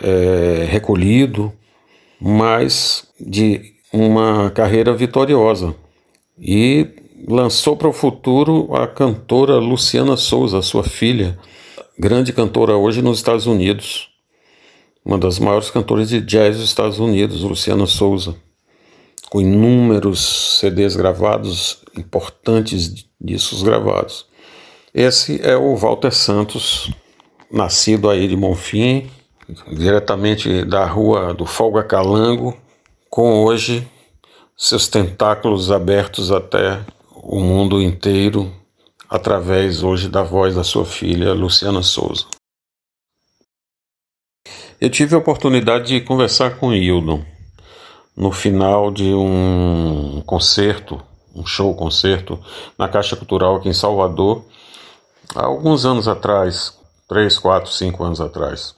[0.00, 1.52] é, recolhido,
[2.20, 5.74] mas de uma carreira vitoriosa.
[6.38, 6.88] E
[7.28, 11.38] lançou para o futuro a cantora Luciana Souza, sua filha,
[11.98, 14.08] grande cantora hoje nos Estados Unidos,
[15.04, 18.36] uma das maiores cantoras de jazz dos Estados Unidos, Luciana Souza,
[19.30, 24.26] com inúmeros CDs gravados, importantes discos gravados.
[24.92, 26.90] Esse é o Walter Santos,
[27.50, 29.08] nascido aí de Monfim,
[29.72, 32.56] diretamente da rua do Folga Calango,
[33.08, 33.88] com hoje
[34.56, 38.52] seus tentáculos abertos até o mundo inteiro,
[39.08, 42.26] através hoje da voz da sua filha Luciana Souza.
[44.80, 47.24] Eu tive a oportunidade de conversar com Hildon
[48.16, 51.00] no final de um concerto,
[51.34, 52.38] um show concerto
[52.78, 54.44] na Caixa Cultural aqui em Salvador,
[55.34, 56.76] há alguns anos atrás,
[57.08, 58.74] três, quatro, cinco anos atrás.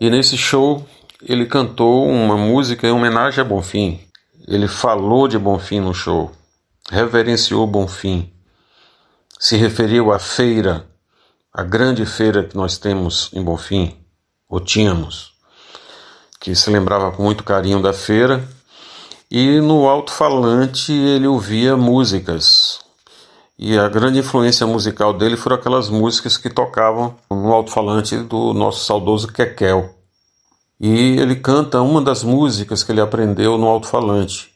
[0.00, 0.84] E nesse show
[1.22, 4.00] ele cantou uma música em homenagem a Bonfim.
[4.46, 6.30] Ele falou de Bonfim no show,
[6.90, 8.32] reverenciou Bonfim,
[9.38, 10.86] se referiu à feira,
[11.52, 13.96] a grande feira que nós temos em Bonfim,
[14.48, 15.32] ou tínhamos,
[16.38, 18.46] que se lembrava com muito carinho da feira.
[19.30, 22.78] E no alto-falante ele ouvia músicas,
[23.58, 28.84] e a grande influência musical dele foram aquelas músicas que tocavam no alto-falante do nosso
[28.84, 29.94] saudoso Kekel.
[30.78, 34.52] E ele canta uma das músicas que ele aprendeu no alto-falante.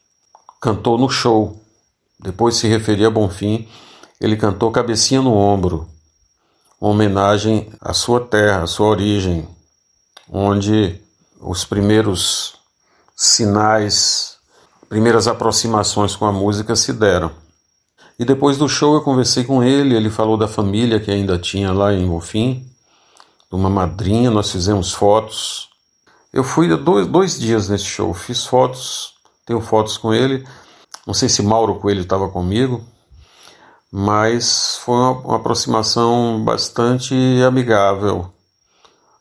[0.60, 1.60] Cantou no show.
[2.22, 3.66] Depois se referia a Bonfim,
[4.20, 5.88] ele cantou Cabecinha no Ombro,
[6.78, 9.48] uma homenagem à sua terra, à sua origem,
[10.30, 11.00] onde
[11.40, 12.56] os primeiros
[13.16, 14.36] sinais,
[14.90, 17.30] primeiras aproximações com a música se deram.
[18.18, 21.72] E depois do show eu conversei com ele, ele falou da família que ainda tinha
[21.72, 22.68] lá em Bonfim,
[23.48, 25.68] de uma madrinha, nós fizemos fotos.
[26.32, 29.14] Eu fui dois, dois dias nesse show, fiz fotos,
[29.46, 30.44] tenho fotos com ele.
[31.06, 32.84] Não sei se Mauro Coelho estava comigo,
[33.92, 37.14] mas foi uma, uma, aproximação bastante
[37.46, 38.28] amigável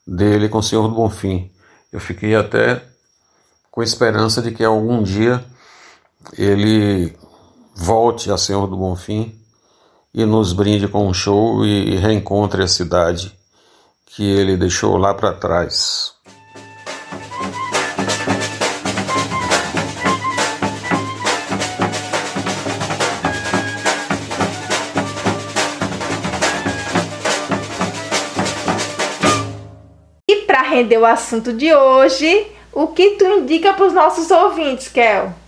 [0.05, 1.51] dele com o Senhor do Bonfim.
[1.93, 2.83] Eu fiquei até
[3.69, 5.45] com esperança de que algum dia
[6.37, 7.15] ele
[7.75, 9.33] volte a Senhor do Bonfim
[10.13, 13.37] e nos brinde com um show e reencontre a cidade
[14.05, 16.13] que ele deixou lá para trás.
[30.27, 34.89] E para render o assunto de hoje, o que tu indica para os nossos ouvintes,
[34.89, 35.38] Kel?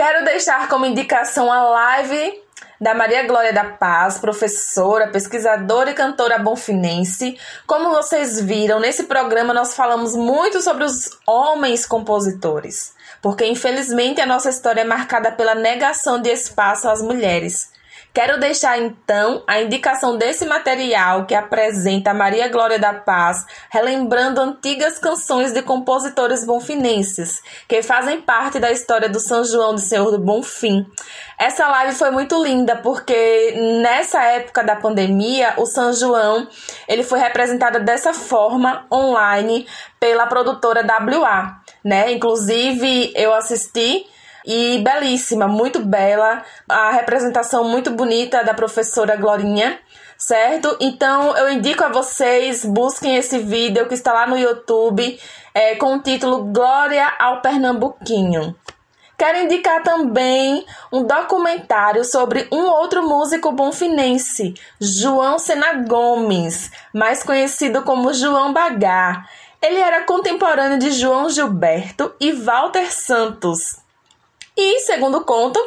[0.00, 2.42] Quero deixar como indicação a live
[2.80, 7.38] da Maria Glória da Paz, professora, pesquisadora e cantora bonfinense.
[7.66, 14.26] Como vocês viram, nesse programa nós falamos muito sobre os homens compositores, porque infelizmente a
[14.26, 17.69] nossa história é marcada pela negação de espaço às mulheres.
[18.12, 24.98] Quero deixar então a indicação desse material que apresenta Maria Glória da Paz, relembrando antigas
[24.98, 30.18] canções de compositores bonfinenses, que fazem parte da história do São João de Senhor do
[30.18, 30.84] Bonfim.
[31.38, 36.48] Essa live foi muito linda porque nessa época da pandemia, o São João,
[36.88, 39.68] ele foi representado dessa forma online
[40.00, 42.10] pela produtora WA, né?
[42.10, 44.04] Inclusive eu assisti
[44.44, 49.78] e belíssima, muito bela, a representação muito bonita da professora Glorinha,
[50.16, 50.76] certo?
[50.80, 55.18] Então eu indico a vocês, busquem esse vídeo que está lá no YouTube
[55.54, 58.54] é, com o título Glória ao Pernambuquinho.
[59.20, 67.82] Quero indicar também um documentário sobre um outro músico bonfinense, João Sena Gomes, mais conhecido
[67.82, 69.26] como João Bagá.
[69.60, 73.79] Ele era contemporâneo de João Gilberto e Walter Santos.
[74.62, 75.58] E, segundo conto,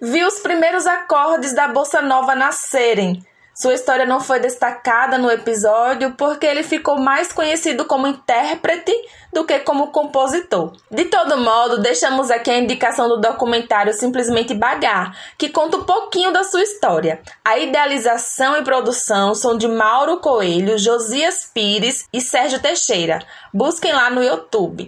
[0.00, 3.20] viu os primeiros acordes da bossa nova nascerem.
[3.52, 8.92] Sua história não foi destacada no episódio porque ele ficou mais conhecido como intérprete
[9.32, 10.72] do que como compositor.
[10.88, 16.32] De todo modo, deixamos aqui a indicação do documentário Simplesmente Bagar, que conta um pouquinho
[16.32, 17.20] da sua história.
[17.44, 23.18] A idealização e produção são de Mauro Coelho, Josias Pires e Sérgio Teixeira.
[23.52, 24.87] Busquem lá no YouTube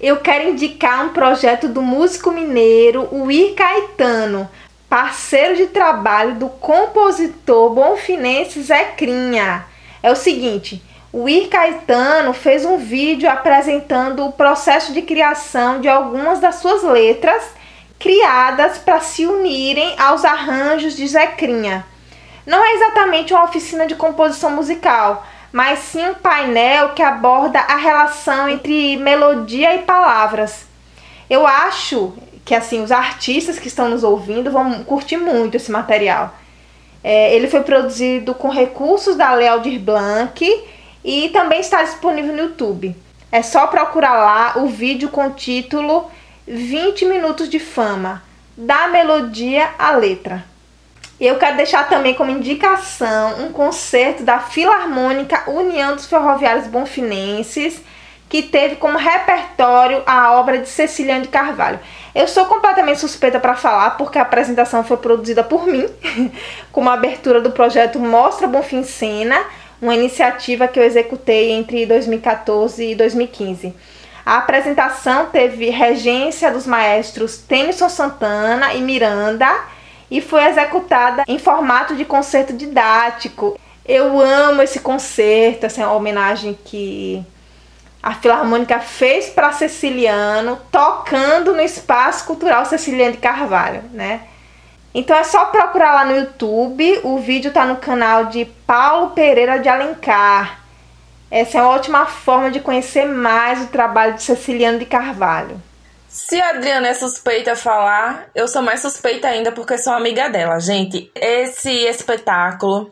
[0.00, 4.48] eu quero indicar um projeto do músico mineiro Uir Caetano,
[4.88, 9.64] parceiro de trabalho do compositor bonfinense Zé Crinha.
[10.02, 10.82] É o seguinte,
[11.12, 16.82] o Ir Caetano fez um vídeo apresentando o processo de criação de algumas das suas
[16.82, 17.52] letras
[18.00, 21.86] criadas para se unirem aos arranjos de Zé Crinha.
[22.44, 25.24] Não é exatamente uma oficina de composição musical,
[25.54, 30.66] mas sim um painel que aborda a relação entre melodia e palavras.
[31.30, 32.12] Eu acho
[32.44, 36.34] que assim os artistas que estão nos ouvindo vão curtir muito esse material.
[37.04, 40.44] É, ele foi produzido com recursos da Lealdir Blanc
[41.04, 42.96] e também está disponível no YouTube.
[43.30, 46.10] É só procurar lá o vídeo com o título
[46.48, 48.24] 20 minutos de fama,
[48.56, 50.44] da melodia à letra.
[51.26, 57.80] Eu quero deixar também como indicação um concerto da Filarmônica União dos Ferroviários Bonfinenses,
[58.28, 61.80] que teve como repertório a obra de Ceciliane de Carvalho.
[62.14, 65.88] Eu sou completamente suspeita para falar, porque a apresentação foi produzida por mim,
[66.70, 69.42] como abertura do projeto Mostra Bonfim Cena,
[69.80, 73.74] uma iniciativa que eu executei entre 2014 e 2015.
[74.26, 79.72] A apresentação teve regência dos maestros Tennyson Santana e Miranda
[80.10, 83.58] e foi executada em formato de concerto didático.
[83.84, 87.24] Eu amo esse concerto, essa é uma homenagem que
[88.02, 94.22] a Filarmônica fez para Ceciliano, tocando no Espaço Cultural Ceciliano de Carvalho, né?
[94.94, 99.58] Então é só procurar lá no YouTube, o vídeo está no canal de Paulo Pereira
[99.58, 100.60] de Alencar.
[101.30, 105.60] Essa é uma ótima forma de conhecer mais o trabalho de Ceciliano de Carvalho.
[106.14, 110.28] Se a Adriana é suspeita a falar, eu sou mais suspeita ainda porque sou amiga
[110.28, 110.60] dela.
[110.60, 112.88] Gente, esse espetáculo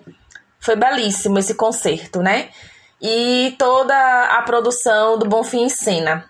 [0.58, 2.48] foi belíssimo, esse concerto, né?
[3.00, 3.94] E toda
[4.24, 6.28] a produção do Bonfim em Cena.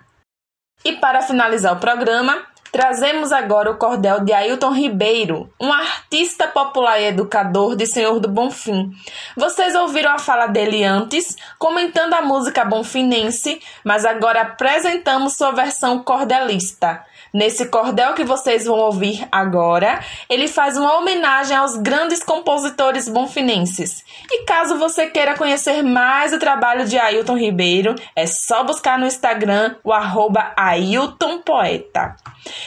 [0.84, 6.98] E para finalizar o programa, Trazemos agora o cordel de Ailton Ribeiro, um artista popular
[6.98, 8.90] e educador de Senhor do Bonfim.
[9.36, 16.02] Vocês ouviram a fala dele antes, comentando a música bonfinense, mas agora apresentamos sua versão
[16.02, 17.04] cordelista.
[17.32, 24.04] Nesse cordel que vocês vão ouvir agora, ele faz uma homenagem aos grandes compositores bonfinenses.
[24.30, 29.06] E caso você queira conhecer mais o trabalho de Ailton Ribeiro, é só buscar no
[29.06, 30.52] Instagram o arroba.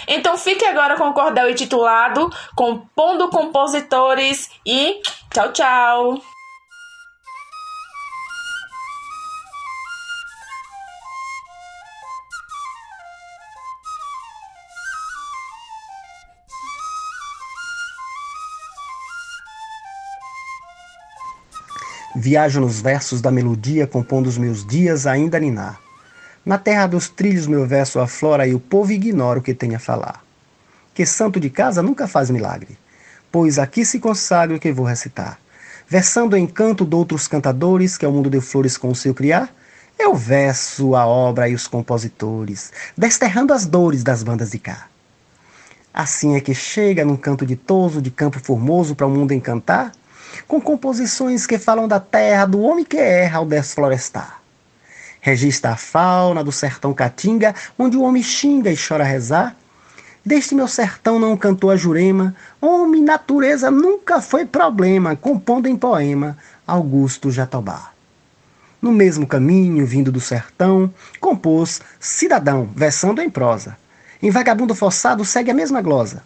[0.08, 5.00] Então fique agora com o cordel intitulado Compondo Compositores e
[5.32, 6.35] tchau, tchau!
[22.18, 25.82] Viajo nos versos da melodia, compondo os meus dias ainda a ninar.
[26.46, 29.80] Na terra dos trilhos meu verso aflora e o povo ignora o que tem a
[29.80, 30.24] falar.
[30.94, 32.78] Que santo de casa nunca faz milagre,
[33.30, 35.38] pois aqui se consagra o que vou recitar.
[35.90, 39.54] Versando o encanto de outros cantadores, que ao mundo deu flores com o seu criar,
[40.00, 44.88] eu verso a obra e os compositores, desterrando as dores das bandas de cá.
[45.94, 49.92] Assim é que chega num canto ditoso de campo formoso para o mundo encantar,
[50.48, 54.42] com composições que falam da terra, do homem que erra ao desflorestar.
[55.22, 59.56] Registra a fauna do sertão caatinga, onde o homem xinga e chora rezar,
[60.26, 66.36] Deste meu sertão não cantou a Jurema, homem natureza nunca foi problema, compondo em poema
[66.66, 67.92] Augusto Jatobá.
[68.82, 73.78] No mesmo caminho, vindo do sertão, compôs Cidadão, versando em prosa.
[74.20, 76.24] Em Vagabundo Forçado segue a mesma glosa.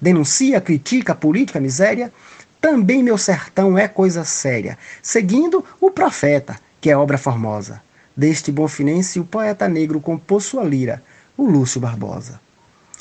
[0.00, 2.12] Denuncia, critica a política, a miséria.
[2.60, 7.82] Também meu sertão é coisa séria, seguindo o profeta, que é obra formosa.
[8.16, 11.02] Deste bonfinense, o poeta negro compôs sua lira,
[11.36, 12.40] o Lúcio Barbosa.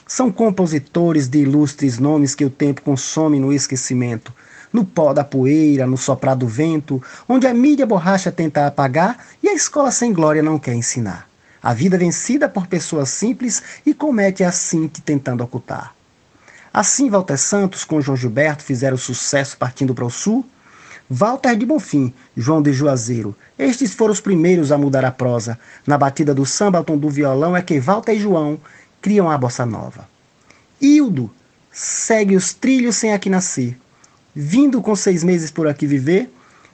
[0.05, 4.33] São compositores de ilustres nomes que o tempo consome no esquecimento,
[4.71, 9.47] no pó da poeira, no soprar do vento, onde a mídia borracha tenta apagar e
[9.47, 11.27] a escola sem glória não quer ensinar.
[11.63, 15.94] A vida vencida por pessoas simples e comete assim que tentando ocultar.
[16.77, 20.45] Assim, Walter Santos com João Gilberto fizeram sucesso partindo para o sul.
[21.09, 25.57] Walter de Bonfim, João de Juazeiro, estes foram os primeiros a mudar a prosa.
[25.87, 28.59] Na batida do samba ao tom do violão é que Walter e João
[29.01, 30.05] criam a bossa nova.
[30.81, 31.31] Hildo
[31.71, 33.79] segue os trilhos sem aqui nascer.
[34.35, 36.29] Vindo com seis meses por aqui viver,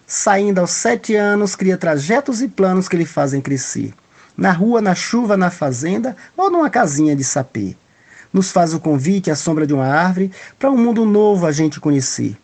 [0.08, 3.94] saindo aos sete anos, cria trajetos e planos que lhe fazem crescer.
[4.36, 7.76] Na rua, na chuva, na fazenda ou numa casinha de sapê.
[8.34, 11.80] Nos faz o convite à sombra de uma árvore para um mundo novo a gente
[11.80, 12.38] conhecer.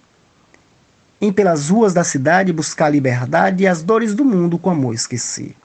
[1.20, 4.94] Em pelas ruas da cidade buscar a liberdade e as dores do mundo com amor
[4.94, 5.56] esquecer.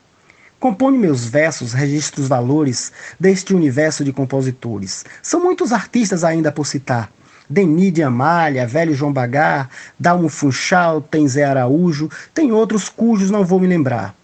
[0.58, 5.04] Compõe meus versos, registra os valores deste universo de compositores.
[5.20, 7.10] São muitos artistas ainda por citar.
[7.50, 9.68] Denis de Amália, Velho João Bagar,
[9.98, 14.14] Dalmo Funchal, tem Zé Araújo, tem outros cujos não vou me lembrar.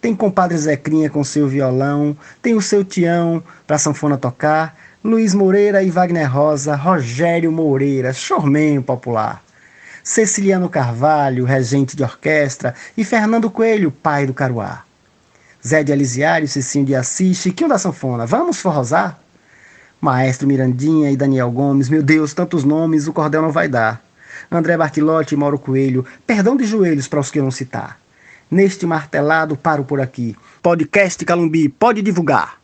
[0.00, 5.80] Tem compadre Zecrinha com seu violão, tem o seu Tião para sanfona tocar, Luiz Moreira
[5.80, 9.40] e Wagner Rosa, Rogério Moreira, chormenho popular.
[10.02, 14.82] Ceciliano Carvalho, regente de orquestra, e Fernando Coelho, pai do Caruá.
[15.64, 19.20] Zé de Elisiário, Cicinho de Assis, Chiquinho da Sanfona, vamos forrosar?
[20.00, 24.02] Maestro Mirandinha e Daniel Gomes, meu Deus, tantos nomes, o cordel não vai dar.
[24.50, 28.00] André Bartilotti e Mauro Coelho, perdão de joelhos para os que não citar.
[28.50, 30.36] Neste martelado, paro por aqui.
[30.60, 32.57] Podcast Calumbi, pode divulgar.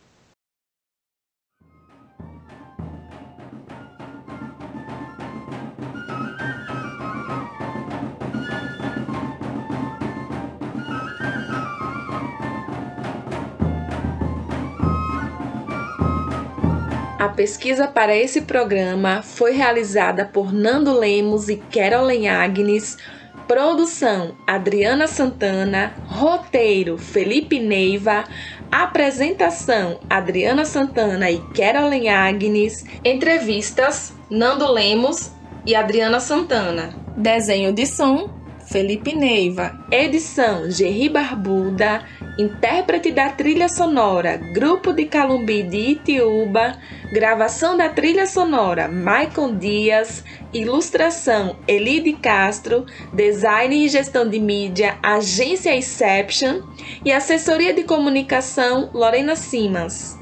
[17.25, 22.99] A pesquisa para esse programa foi realizada por Nando Lemos e Carolyn Agnes,
[23.47, 28.25] produção Adriana Santana, roteiro Felipe Neiva,
[28.71, 35.31] apresentação Adriana Santana e Carolyn Agnes, entrevistas Nando Lemos
[35.65, 38.29] e Adriana Santana, desenho de som
[38.65, 42.03] Felipe Neiva, edição Gerri Barbuda,
[42.37, 46.77] intérprete da trilha sonora, Grupo de Calumbi de Itiúba,
[47.15, 50.21] gravação da trilha sonora, Maicon Dias,
[50.53, 56.63] ilustração, Elide Castro, design e gestão de mídia, agência Inception
[57.05, 60.19] e assessoria de comunicação, Lorena Simas.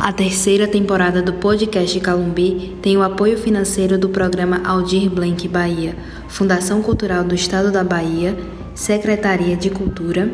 [0.00, 5.94] A terceira temporada do podcast Calumbi tem o apoio financeiro do programa Aldir Blanc Bahia,
[6.26, 8.36] Fundação Cultural do Estado da Bahia,
[8.74, 10.28] Secretaria de Cultura,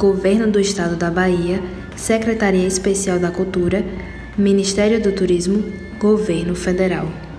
[0.00, 1.62] Governo do Estado da Bahia,
[1.94, 3.84] Secretaria Especial da Cultura,
[4.34, 5.62] Ministério do Turismo,
[5.98, 7.29] Governo Federal.